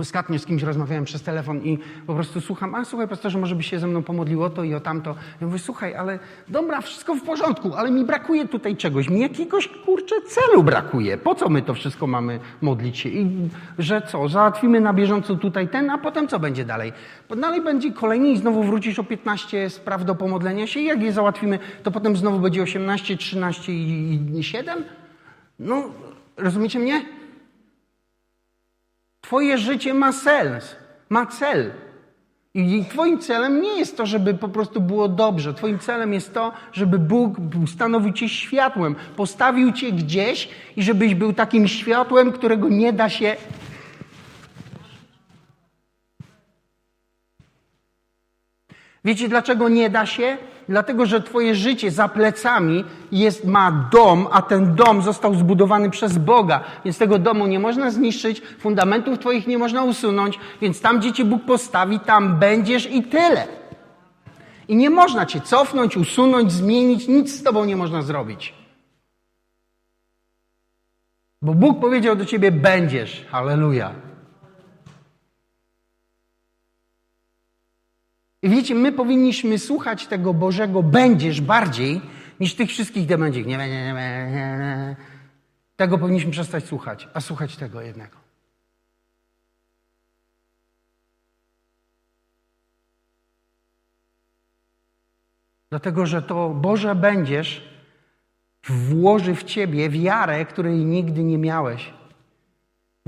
Ostatnio 0.00 0.38
z 0.38 0.46
kimś 0.46 0.62
rozmawiałem 0.62 1.04
przez 1.04 1.22
telefon 1.22 1.62
i 1.62 1.78
po 2.06 2.14
prostu 2.14 2.40
słucham, 2.40 2.74
a 2.74 2.84
słuchaj 2.84 3.08
pastorze, 3.08 3.38
może 3.38 3.54
by 3.54 3.62
się 3.62 3.78
ze 3.78 3.86
mną 3.86 4.02
pomodliło 4.02 4.50
to 4.50 4.64
i 4.64 4.74
o 4.74 4.80
tamto. 4.80 5.14
Ja 5.40 5.46
mówię, 5.46 5.58
słuchaj, 5.58 5.94
ale 5.94 6.18
dobra, 6.48 6.80
wszystko 6.80 7.14
w 7.14 7.22
porządku, 7.22 7.74
ale 7.74 7.90
mi 7.90 8.04
brakuje 8.04 8.48
tutaj 8.48 8.76
czegoś, 8.76 9.08
mi 9.08 9.20
jakiegoś, 9.20 9.68
kurczę, 9.68 10.14
celu 10.26 10.62
brakuje. 10.62 11.18
Po 11.18 11.34
co 11.34 11.48
my 11.48 11.62
to 11.62 11.74
wszystko 11.74 12.06
mamy 12.06 12.40
modlić 12.60 12.98
się? 12.98 13.08
I 13.08 13.48
że 13.78 14.02
co, 14.02 14.28
załatwimy 14.28 14.80
na 14.80 14.92
bieżąco 14.92 15.36
tutaj 15.36 15.68
ten, 15.68 15.90
a 15.90 15.98
potem 15.98 16.28
co 16.28 16.38
będzie 16.38 16.64
dalej? 16.64 16.92
Bo 17.28 17.36
dalej 17.36 17.60
będzie 17.60 17.92
kolejny 17.92 18.28
i 18.28 18.36
znowu 18.36 18.62
wrócisz 18.62 18.98
o 18.98 19.04
15 19.04 19.70
spraw 19.70 20.04
do 20.04 20.14
pomodlenia 20.14 20.66
się 20.66 20.80
i 20.80 20.84
jak 20.84 21.02
je 21.02 21.12
załatwimy, 21.12 21.58
to 21.82 21.90
potem 21.90 22.16
znowu 22.16 22.38
będzie 22.38 22.62
18, 22.62 23.16
13 23.16 23.72
i 23.72 24.38
7? 24.40 24.84
No, 25.58 25.82
rozumiecie 26.36 26.78
mnie? 26.78 27.19
Twoje 29.30 29.58
życie 29.58 29.94
ma 29.94 30.12
sens, 30.12 30.76
ma 31.08 31.26
cel. 31.26 31.72
I 32.54 32.84
Twoim 32.90 33.18
celem 33.18 33.62
nie 33.62 33.78
jest 33.78 33.96
to, 33.96 34.06
żeby 34.06 34.34
po 34.34 34.48
prostu 34.48 34.80
było 34.80 35.08
dobrze. 35.08 35.54
Twoim 35.54 35.78
celem 35.78 36.12
jest 36.12 36.34
to, 36.34 36.52
żeby 36.72 36.98
Bóg 36.98 37.36
ustanowił 37.62 38.12
Cię 38.12 38.28
światłem, 38.28 38.96
postawił 39.16 39.72
Cię 39.72 39.92
gdzieś 39.92 40.48
i 40.76 40.82
żebyś 40.82 41.14
był 41.14 41.32
takim 41.32 41.68
światłem, 41.68 42.32
którego 42.32 42.68
nie 42.68 42.92
da 42.92 43.08
się 43.08 43.36
Wiecie 49.04 49.28
dlaczego 49.28 49.68
nie 49.68 49.90
da 49.90 50.06
się? 50.06 50.38
Dlatego, 50.70 51.06
że 51.06 51.20
Twoje 51.20 51.54
życie 51.54 51.90
za 51.90 52.08
plecami 52.08 52.84
jest, 53.12 53.44
ma 53.44 53.88
dom, 53.92 54.28
a 54.32 54.42
ten 54.42 54.74
dom 54.74 55.02
został 55.02 55.34
zbudowany 55.34 55.90
przez 55.90 56.18
Boga. 56.18 56.60
Więc 56.84 56.98
tego 56.98 57.18
domu 57.18 57.46
nie 57.46 57.58
można 57.58 57.90
zniszczyć, 57.90 58.42
fundamentów 58.58 59.18
Twoich 59.18 59.46
nie 59.46 59.58
można 59.58 59.82
usunąć, 59.82 60.38
więc 60.60 60.80
tam, 60.80 60.98
gdzie 60.98 61.12
Cię 61.12 61.24
Bóg 61.24 61.44
postawi, 61.44 62.00
tam 62.00 62.38
będziesz 62.38 62.90
i 62.90 63.02
tyle. 63.02 63.46
I 64.68 64.76
nie 64.76 64.90
można 64.90 65.26
Cię 65.26 65.40
cofnąć, 65.40 65.96
usunąć, 65.96 66.52
zmienić, 66.52 67.08
nic 67.08 67.40
z 67.40 67.42
Tobą 67.42 67.64
nie 67.64 67.76
można 67.76 68.02
zrobić. 68.02 68.54
Bo 71.42 71.54
Bóg 71.54 71.80
powiedział 71.80 72.16
do 72.16 72.24
Ciebie: 72.24 72.52
będziesz. 72.52 73.26
Halleluja. 73.30 74.09
I 78.42 78.48
wiecie, 78.48 78.74
my 78.74 78.92
powinniśmy 78.92 79.58
słuchać 79.58 80.06
tego 80.06 80.34
Bożego 80.34 80.82
będziesz 80.82 81.40
bardziej 81.40 82.00
niż 82.40 82.54
tych 82.54 82.70
wszystkich. 82.70 83.08
Nie, 83.08 83.16
nie, 83.16 83.30
nie, 83.30 83.68
nie, 83.68 84.26
nie. 84.30 84.96
Tego 85.76 85.98
powinniśmy 85.98 86.30
przestać 86.30 86.64
słuchać, 86.64 87.08
a 87.14 87.20
słuchać 87.20 87.56
tego 87.56 87.80
jednego. 87.80 88.16
Dlatego, 95.70 96.06
że 96.06 96.22
to 96.22 96.48
Boże 96.48 96.94
będziesz 96.94 97.68
włoży 98.64 99.34
w 99.34 99.44
ciebie 99.44 99.90
wiarę, 99.90 100.44
której 100.44 100.84
nigdy 100.84 101.24
nie 101.24 101.38
miałeś 101.38 101.99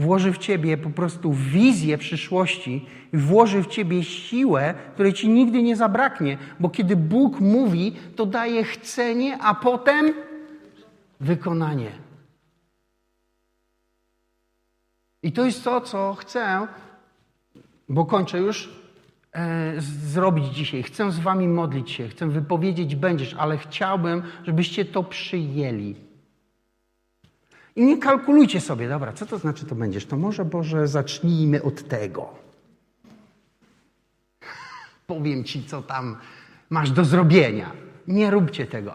włoży 0.02 0.32
w 0.32 0.38
ciebie 0.38 0.76
po 0.76 0.90
prostu 0.90 1.32
wizję 1.32 1.98
przyszłości 1.98 2.86
włoży 3.12 3.62
w 3.62 3.66
ciebie 3.66 4.04
siłę, 4.04 4.74
której 4.94 5.12
ci 5.12 5.28
nigdy 5.28 5.62
nie 5.62 5.76
zabraknie, 5.76 6.38
bo 6.60 6.68
kiedy 6.68 6.96
Bóg 6.96 7.40
mówi, 7.40 7.96
to 8.16 8.26
daje 8.26 8.64
chcenie, 8.64 9.38
a 9.38 9.54
potem 9.54 10.14
wykonanie. 11.20 11.90
I 15.22 15.32
to 15.32 15.44
jest 15.44 15.64
to, 15.64 15.80
co 15.80 16.14
chcę, 16.14 16.66
bo 17.88 18.04
kończę 18.04 18.38
już, 18.38 18.70
e, 19.32 19.74
zrobić 19.80 20.44
dzisiaj. 20.46 20.82
Chcę 20.82 21.12
z 21.12 21.18
wami 21.18 21.48
modlić 21.48 21.90
się, 21.90 22.08
chcę 22.08 22.26
wypowiedzieć 22.26 22.96
będziesz, 22.96 23.34
ale 23.34 23.58
chciałbym, 23.58 24.22
żebyście 24.44 24.84
to 24.84 25.02
przyjęli. 25.04 26.11
I 27.76 27.84
nie 27.84 27.98
kalkulujcie 27.98 28.60
sobie, 28.60 28.88
dobra, 28.88 29.12
co 29.12 29.26
to 29.26 29.38
znaczy 29.38 29.66
to 29.66 29.74
będziesz? 29.74 30.06
To 30.06 30.16
może 30.16 30.44
Boże 30.44 30.88
zacznijmy 30.88 31.62
od 31.62 31.88
tego. 31.88 32.28
Powiem 35.06 35.44
ci, 35.44 35.64
co 35.64 35.82
tam 35.82 36.16
masz 36.70 36.90
do 36.90 37.04
zrobienia. 37.04 37.72
Nie 38.08 38.30
róbcie 38.30 38.66
tego. 38.66 38.92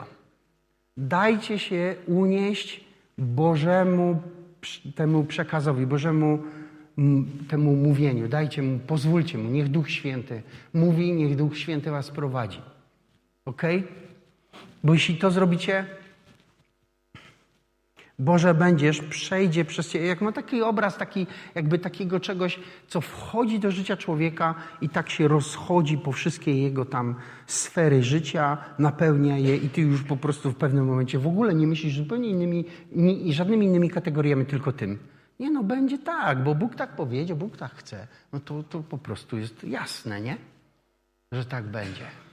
Dajcie 0.98 1.60
się 1.60 1.96
unieść 2.08 2.84
Bożemu 3.18 4.22
temu 4.96 5.24
przekazowi, 5.24 5.86
Bożemu 5.86 6.44
temu 7.50 7.76
mówieniu. 7.76 8.28
Dajcie 8.28 8.62
mu, 8.62 8.80
pozwólcie 8.80 9.38
mu, 9.38 9.50
niech 9.50 9.70
Duch 9.70 9.90
Święty 9.90 10.42
mówi, 10.74 11.14
niech 11.14 11.36
Duch 11.36 11.58
Święty 11.58 11.92
was 11.92 12.12
prowadzi. 12.12 12.62
Ok? 13.46 13.62
Bo 14.84 14.94
jeśli 14.94 15.16
to 15.16 15.32
zrobicie, 15.32 15.86
Boże 18.20 18.54
będziesz, 18.54 19.02
przejdzie 19.02 19.66
przez 19.66 19.90
Ciebie. 19.90 20.06
Jak 20.06 20.22
ma 20.22 20.32
taki 20.32 20.62
obraz, 20.62 20.98
taki, 20.98 21.28
jakby 21.56 21.80
takiego 21.80 22.20
czegoś, 22.20 22.60
co 22.88 23.02
wchodzi 23.02 23.60
do 23.60 23.72
życia 23.72 23.98
człowieka 23.98 24.56
i 24.82 24.90
tak 24.90 25.10
się 25.10 25.28
rozchodzi 25.28 25.98
po 25.98 26.12
wszystkie 26.12 26.62
jego 26.62 26.86
tam 26.86 27.16
sfery 27.48 28.04
życia, 28.04 28.58
napełnia 28.80 29.38
je 29.38 29.56
i 29.56 29.70
Ty 29.70 29.82
już 29.82 30.04
po 30.04 30.18
prostu 30.18 30.52
w 30.52 30.56
pewnym 30.56 30.86
momencie 30.86 31.20
w 31.20 31.28
ogóle 31.28 31.56
nie 31.56 31.68
myślisz 31.68 31.98
zupełnie 31.98 32.30
innymi, 32.30 32.66
i 33.26 33.34
żadnymi 33.34 33.66
innymi 33.66 33.90
kategoriami, 33.90 34.46
tylko 34.46 34.72
tym. 34.72 35.00
Nie 35.40 35.52
no, 35.52 35.64
będzie 35.64 35.98
tak, 35.98 36.44
bo 36.44 36.56
Bóg 36.56 36.76
tak 36.76 36.96
powiedział, 36.96 37.38
Bóg 37.38 37.58
tak 37.58 37.76
chce. 37.76 38.08
No 38.34 38.40
to, 38.40 38.64
to 38.64 38.80
po 38.80 38.98
prostu 38.98 39.38
jest 39.38 39.64
jasne, 39.64 40.22
nie? 40.22 40.38
Że 41.32 41.46
tak 41.46 41.64
będzie. 41.64 42.27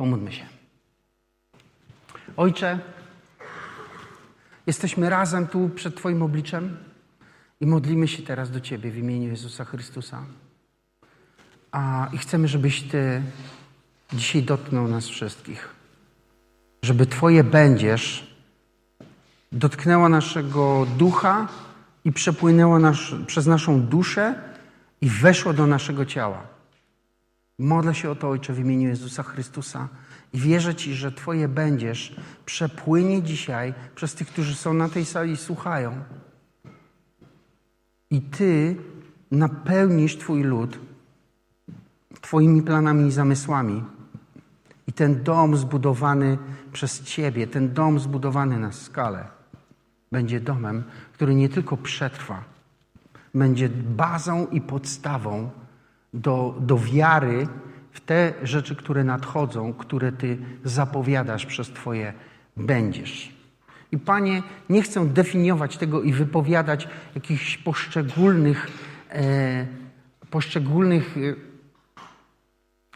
Pomódlmy 0.00 0.32
się. 0.32 0.46
Ojcze, 2.36 2.78
jesteśmy 4.66 5.10
razem 5.10 5.46
tu 5.46 5.68
przed 5.68 5.96
Twoim 5.96 6.22
obliczem 6.22 6.76
i 7.60 7.66
modlimy 7.66 8.08
się 8.08 8.22
teraz 8.22 8.50
do 8.50 8.60
Ciebie 8.60 8.90
w 8.90 8.96
imieniu 8.96 9.28
Jezusa 9.28 9.64
Chrystusa. 9.64 10.24
A, 11.72 12.08
I 12.12 12.18
chcemy, 12.18 12.48
żebyś 12.48 12.82
Ty 12.82 13.22
dzisiaj 14.12 14.42
dotknął 14.42 14.88
nas 14.88 15.08
wszystkich. 15.08 15.68
Żeby 16.82 17.06
Twoje 17.06 17.44
będziesz 17.44 18.36
dotknęła 19.52 20.08
naszego 20.08 20.86
ducha 20.98 21.48
i 22.04 22.12
przepłynęła 22.12 22.78
nasz, 22.78 23.14
przez 23.26 23.46
naszą 23.46 23.82
duszę 23.82 24.34
i 25.00 25.08
weszło 25.08 25.52
do 25.52 25.66
naszego 25.66 26.04
ciała. 26.04 26.49
Modlę 27.60 27.94
się 27.94 28.10
o 28.10 28.14
to, 28.14 28.28
Ojcze, 28.28 28.52
w 28.52 28.58
imieniu 28.58 28.88
Jezusa 28.88 29.22
Chrystusa 29.22 29.88
i 30.32 30.38
wierzę 30.38 30.74
Ci, 30.74 30.94
że 30.94 31.12
Twoje 31.12 31.48
będziesz 31.48 32.16
przepłynie 32.46 33.22
dzisiaj 33.22 33.74
przez 33.94 34.14
tych, 34.14 34.28
którzy 34.28 34.54
są 34.54 34.74
na 34.74 34.88
tej 34.88 35.04
sali 35.04 35.32
i 35.32 35.36
słuchają. 35.36 36.04
I 38.10 38.22
Ty 38.22 38.76
napełnisz 39.30 40.16
Twój 40.16 40.42
lud 40.42 40.78
Twoimi 42.20 42.62
planami 42.62 43.06
i 43.08 43.12
zamysłami. 43.12 43.84
I 44.86 44.92
ten 44.92 45.22
dom 45.22 45.56
zbudowany 45.56 46.38
przez 46.72 47.02
Ciebie, 47.02 47.46
ten 47.46 47.72
dom 47.72 48.00
zbudowany 48.00 48.58
na 48.58 48.72
skalę, 48.72 49.28
będzie 50.12 50.40
domem, 50.40 50.82
który 51.12 51.34
nie 51.34 51.48
tylko 51.48 51.76
przetrwa, 51.76 52.44
będzie 53.34 53.68
bazą 53.68 54.46
i 54.46 54.60
podstawą 54.60 55.50
do, 56.14 56.54
do 56.60 56.78
wiary 56.78 57.46
w 57.92 58.00
te 58.00 58.32
rzeczy, 58.42 58.76
które 58.76 59.04
nadchodzą, 59.04 59.72
które 59.72 60.12
Ty 60.12 60.38
zapowiadasz 60.64 61.46
przez 61.46 61.68
Twoje 61.68 62.12
będziesz. 62.56 63.40
I 63.92 63.98
Panie, 63.98 64.42
nie 64.68 64.82
chcę 64.82 65.06
definiować 65.06 65.76
tego 65.76 66.02
i 66.02 66.12
wypowiadać 66.12 66.88
jakichś 67.14 67.58
poszczególnych, 67.58 68.66
e, 69.10 69.66
poszczególnych 70.30 71.16
e, 71.16 71.50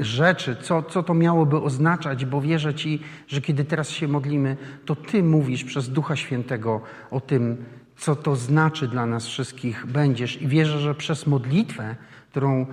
rzeczy, 0.04 0.56
co, 0.62 0.82
co 0.82 1.02
to 1.02 1.14
miałoby 1.14 1.56
oznaczać, 1.56 2.24
bo 2.24 2.40
wierzę 2.40 2.74
Ci, 2.74 3.00
że 3.28 3.40
kiedy 3.40 3.64
teraz 3.64 3.90
się 3.90 4.08
modlimy, 4.08 4.56
to 4.84 4.96
Ty 4.96 5.22
mówisz 5.22 5.64
przez 5.64 5.90
Ducha 5.90 6.16
Świętego 6.16 6.80
o 7.10 7.20
tym, 7.20 7.64
co 7.96 8.16
to 8.16 8.36
znaczy 8.36 8.88
dla 8.88 9.06
nas 9.06 9.26
wszystkich 9.26 9.86
będziesz. 9.86 10.42
I 10.42 10.48
wierzę, 10.48 10.80
że 10.80 10.94
przez 10.94 11.26
modlitwę, 11.26 11.96
którą 12.34 12.66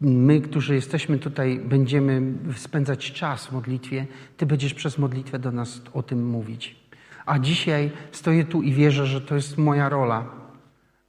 my, 0.00 0.40
którzy 0.40 0.74
jesteśmy 0.74 1.18
tutaj, 1.18 1.60
będziemy 1.64 2.22
spędzać 2.56 3.12
czas 3.12 3.46
w 3.46 3.52
modlitwie, 3.52 4.06
Ty 4.36 4.46
będziesz 4.46 4.74
przez 4.74 4.98
modlitwę 4.98 5.38
do 5.38 5.52
nas 5.52 5.82
o 5.92 6.02
tym 6.02 6.26
mówić. 6.26 6.76
A 7.26 7.38
dzisiaj 7.38 7.90
stoję 8.12 8.44
tu 8.44 8.62
i 8.62 8.72
wierzę, 8.72 9.06
że 9.06 9.20
to 9.20 9.34
jest 9.34 9.58
moja 9.58 9.88
rola, 9.88 10.24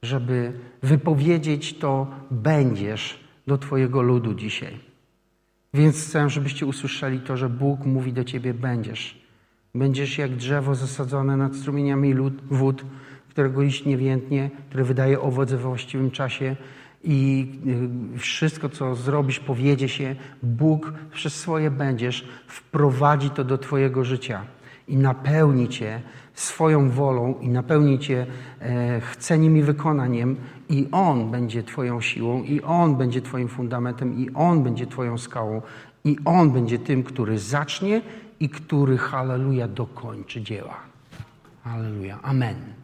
żeby 0.02 0.52
wypowiedzieć 0.82 1.78
to 1.78 2.06
będziesz 2.30 3.20
do 3.46 3.58
Twojego 3.58 4.02
ludu 4.02 4.34
dzisiaj. 4.34 4.78
Więc 5.74 6.04
chcę, 6.04 6.30
żebyście 6.30 6.66
usłyszeli 6.66 7.20
to, 7.20 7.36
że 7.36 7.48
Bóg 7.48 7.86
mówi 7.86 8.12
do 8.12 8.24
Ciebie 8.24 8.54
będziesz. 8.54 9.22
Będziesz 9.74 10.18
jak 10.18 10.36
drzewo 10.36 10.74
zasadzone 10.74 11.36
nad 11.36 11.56
strumieniami 11.56 12.14
wód, 12.50 12.84
którego 13.28 13.62
iść 13.62 13.84
niewiętnie, 13.84 14.50
które 14.68 14.84
wydaje 14.84 15.20
owoc 15.20 15.50
we 15.50 15.58
właściwym 15.58 16.10
czasie 16.10 16.56
i 17.04 17.48
y, 18.14 18.18
wszystko, 18.18 18.68
co 18.68 18.94
zrobisz, 18.94 19.40
powiedzie 19.40 19.88
się, 19.88 20.16
Bóg 20.42 20.92
przez 21.12 21.34
swoje 21.34 21.70
będziesz, 21.70 22.28
wprowadzi 22.46 23.30
to 23.30 23.44
do 23.44 23.58
Twojego 23.58 24.04
życia 24.04 24.44
i 24.88 24.96
napełni 24.96 25.68
Cię 25.68 26.02
swoją 26.34 26.90
wolą 26.90 27.34
i 27.40 27.48
napełni 27.48 27.98
Cię 27.98 28.26
e, 28.60 29.00
chceniem 29.00 29.56
i 29.56 29.62
wykonaniem 29.62 30.36
i 30.68 30.88
On 30.92 31.30
będzie 31.30 31.62
Twoją 31.62 32.00
siłą 32.00 32.42
i 32.42 32.62
On 32.62 32.96
będzie 32.96 33.22
Twoim 33.22 33.48
fundamentem 33.48 34.18
i 34.18 34.30
On 34.34 34.62
będzie 34.62 34.86
Twoją 34.86 35.18
skałą 35.18 35.62
i 36.04 36.16
On 36.24 36.50
będzie 36.50 36.78
tym, 36.78 37.02
który 37.02 37.38
zacznie 37.38 38.02
i 38.40 38.48
który, 38.48 38.98
halleluja, 38.98 39.68
dokończy 39.68 40.42
dzieła. 40.42 40.76
Halleluja. 41.64 42.18
Amen. 42.22 42.81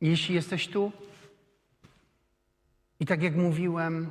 Jeśli 0.00 0.34
jesteś 0.34 0.68
tu 0.68 0.92
i 3.00 3.06
tak 3.06 3.22
jak 3.22 3.36
mówiłem, 3.36 4.06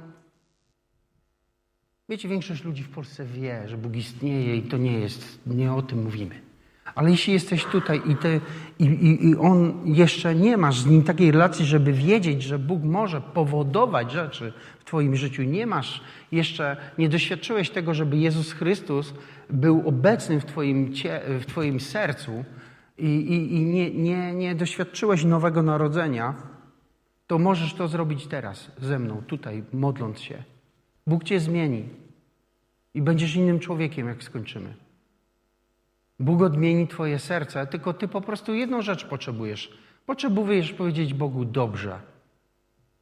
wiecie, 2.10 2.30
większość 2.30 2.64
ludzi 2.64 2.84
w 2.84 2.90
Polsce 2.90 3.26
wie, 3.26 3.68
że 3.68 3.78
Bóg 3.78 3.96
istnieje 3.96 4.58
i 4.58 4.62
to 4.62 4.78
nie 4.78 5.00
jest, 5.00 5.40
nie 5.48 5.74
o 5.74 5.82
tym 5.82 6.04
mówimy. 6.04 6.42
Ale 6.96 7.12
jeśli 7.12 7.34
jesteś 7.34 7.66
tutaj 7.66 8.02
i, 8.08 8.16
ty, 8.16 8.42
i, 8.80 8.86
i, 8.86 9.30
i 9.30 9.36
on 9.36 9.82
jeszcze 9.86 10.36
nie 10.36 10.58
masz 10.58 10.80
z 10.80 10.86
nim 10.86 11.04
takiej 11.04 11.32
relacji, 11.32 11.66
żeby 11.66 11.94
wiedzieć, 11.94 12.44
że 12.44 12.60
Bóg 12.60 12.84
może 12.84 13.22
powodować 13.22 14.12
rzeczy 14.12 14.54
w 14.80 14.84
Twoim 14.86 15.16
życiu, 15.16 15.44
nie 15.44 15.68
masz 15.68 16.02
jeszcze, 16.32 16.78
nie 16.98 17.10
doświadczyłeś 17.10 17.70
tego, 17.70 17.94
żeby 17.94 18.18
Jezus 18.18 18.52
Chrystus 18.52 19.14
był 19.50 19.88
obecny 19.88 20.40
w 20.40 20.46
Twoim, 20.46 20.94
w 21.40 21.46
twoim 21.46 21.80
sercu, 21.80 22.46
i, 22.98 23.06
i, 23.06 23.56
i 23.56 23.66
nie, 23.66 23.92
nie, 23.92 24.34
nie 24.34 24.56
doświadczyłeś 24.56 25.24
nowego 25.24 25.64
narodzenia, 25.64 26.36
to 27.28 27.40
możesz 27.40 27.74
to 27.74 27.88
zrobić 27.88 28.28
teraz 28.28 28.72
ze 28.82 29.00
mną, 29.00 29.22
tutaj, 29.28 29.64
modląc 29.74 30.20
się. 30.20 30.44
Bóg 31.08 31.24
cię 31.24 31.40
zmieni 31.40 31.90
i 32.94 33.02
będziesz 33.02 33.36
innym 33.36 33.60
człowiekiem, 33.60 34.08
jak 34.08 34.24
skończymy. 34.24 34.74
Bóg 36.20 36.42
odmieni 36.42 36.88
Twoje 36.88 37.20
serce, 37.20 37.68
tylko 37.68 37.94
Ty 37.94 38.08
po 38.08 38.22
prostu 38.22 38.54
jedną 38.54 38.82
rzecz 38.82 39.06
potrzebujesz. 39.06 39.78
Potrzebujesz 40.06 40.74
powiedzieć 40.74 41.14
Bogu 41.14 41.46
dobrze. 41.46 42.00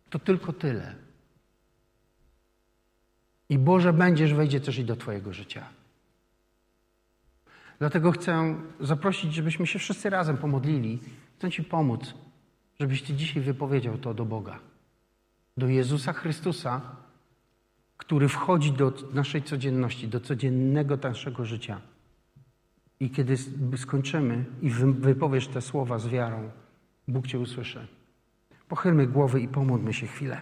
To 0.10 0.20
tylko 0.20 0.54
tyle. 0.54 0.96
I 3.50 3.58
Boże 3.58 3.94
będziesz, 3.94 4.34
wejdzie 4.34 4.62
też 4.62 4.78
i 4.78 4.86
do 4.86 4.96
Twojego 4.96 5.34
życia. 5.34 5.66
Dlatego 7.84 8.11
chcę 8.11 8.55
zaprosić, 8.79 9.34
żebyśmy 9.34 9.67
się 9.67 9.79
wszyscy 9.79 10.09
razem 10.09 10.38
pomodlili. 10.38 10.99
Chcę 11.38 11.51
Ci 11.51 11.63
pomóc, 11.63 12.13
żebyś 12.79 13.01
Ty 13.01 13.13
dzisiaj 13.13 13.43
wypowiedział 13.43 13.97
to 13.97 14.13
do 14.13 14.25
Boga. 14.25 14.59
Do 15.57 15.67
Jezusa 15.67 16.13
Chrystusa, 16.13 16.81
który 17.97 18.27
wchodzi 18.29 18.71
do 18.71 18.93
naszej 19.13 19.43
codzienności, 19.43 20.07
do 20.07 20.19
codziennego 20.19 20.97
naszego 20.97 21.45
życia. 21.45 21.81
I 22.99 23.09
kiedy 23.09 23.38
skończymy 23.77 24.45
i 24.61 24.69
wypowiesz 24.69 25.47
te 25.47 25.61
słowa 25.61 25.99
z 25.99 26.07
wiarą, 26.07 26.51
Bóg 27.07 27.27
Cię 27.27 27.39
usłyszy. 27.39 27.88
Pochylmy 28.67 29.07
głowy 29.07 29.41
i 29.41 29.47
pomódlmy 29.47 29.93
się 29.93 30.07
chwilę. 30.07 30.41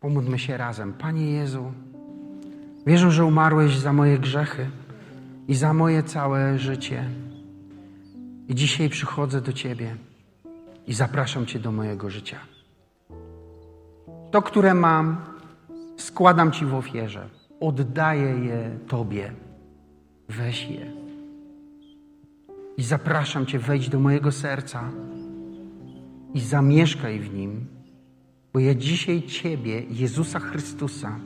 Pomódlmy 0.00 0.38
się 0.38 0.56
razem. 0.56 0.92
Panie 0.92 1.30
Jezu, 1.32 1.72
Wierzę, 2.86 3.10
że 3.10 3.24
umarłeś 3.24 3.78
za 3.78 3.92
moje 3.92 4.18
grzechy 4.18 4.70
i 5.48 5.54
za 5.54 5.74
moje 5.74 6.02
całe 6.02 6.58
życie. 6.58 7.04
I 8.48 8.54
dzisiaj 8.54 8.88
przychodzę 8.88 9.40
do 9.40 9.52
Ciebie 9.52 9.96
i 10.86 10.94
zapraszam 10.94 11.46
Cię 11.46 11.58
do 11.58 11.72
mojego 11.72 12.10
życia. 12.10 12.38
To, 14.30 14.42
które 14.42 14.74
mam, 14.74 15.16
składam 15.96 16.52
Ci 16.52 16.64
w 16.64 16.74
ofierze. 16.74 17.28
Oddaję 17.60 18.38
je 18.44 18.78
Tobie. 18.88 19.32
Weź 20.28 20.70
je. 20.70 20.92
I 22.76 22.82
zapraszam 22.82 23.46
Cię, 23.46 23.58
wejdź 23.58 23.88
do 23.88 24.00
mojego 24.00 24.32
serca 24.32 24.90
i 26.34 26.40
zamieszkaj 26.40 27.20
w 27.20 27.34
nim, 27.34 27.66
bo 28.52 28.58
ja 28.60 28.74
dzisiaj 28.74 29.22
Ciebie, 29.22 29.82
Jezusa 29.90 30.38
Chrystusa, 30.38 31.18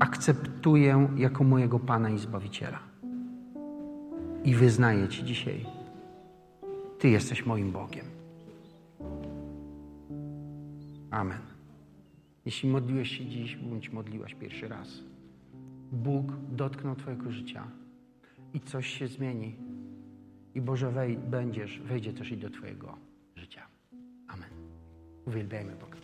akceptuję 0.00 1.08
jako 1.16 1.44
mojego 1.44 1.78
Pana 1.78 2.10
i 2.10 2.18
Zbawiciela. 2.18 2.78
I 4.44 4.54
wyznaję 4.54 5.08
Ci 5.08 5.24
dzisiaj, 5.24 5.66
Ty 6.98 7.08
jesteś 7.08 7.46
moim 7.46 7.72
Bogiem. 7.72 8.04
Amen. 11.10 11.38
Jeśli 12.44 12.68
modliłeś 12.68 13.18
się 13.18 13.26
dziś, 13.26 13.56
bądź 13.56 13.92
modliłaś 13.92 14.34
pierwszy 14.34 14.68
raz, 14.68 14.88
Bóg 15.92 16.32
dotknął 16.52 16.96
Twojego 16.96 17.30
życia 17.30 17.64
i 18.54 18.60
coś 18.60 18.86
się 18.86 19.08
zmieni. 19.08 19.56
I 20.54 20.60
Boże, 20.60 20.90
wej, 20.90 21.18
będziesz, 21.18 21.80
wejdzie 21.80 22.12
też 22.12 22.32
i 22.32 22.36
do 22.36 22.50
Twojego 22.50 22.96
życia. 23.36 23.66
Amen. 24.28 24.50
Uwielbiajmy 25.26 25.72
Boga. 25.72 25.95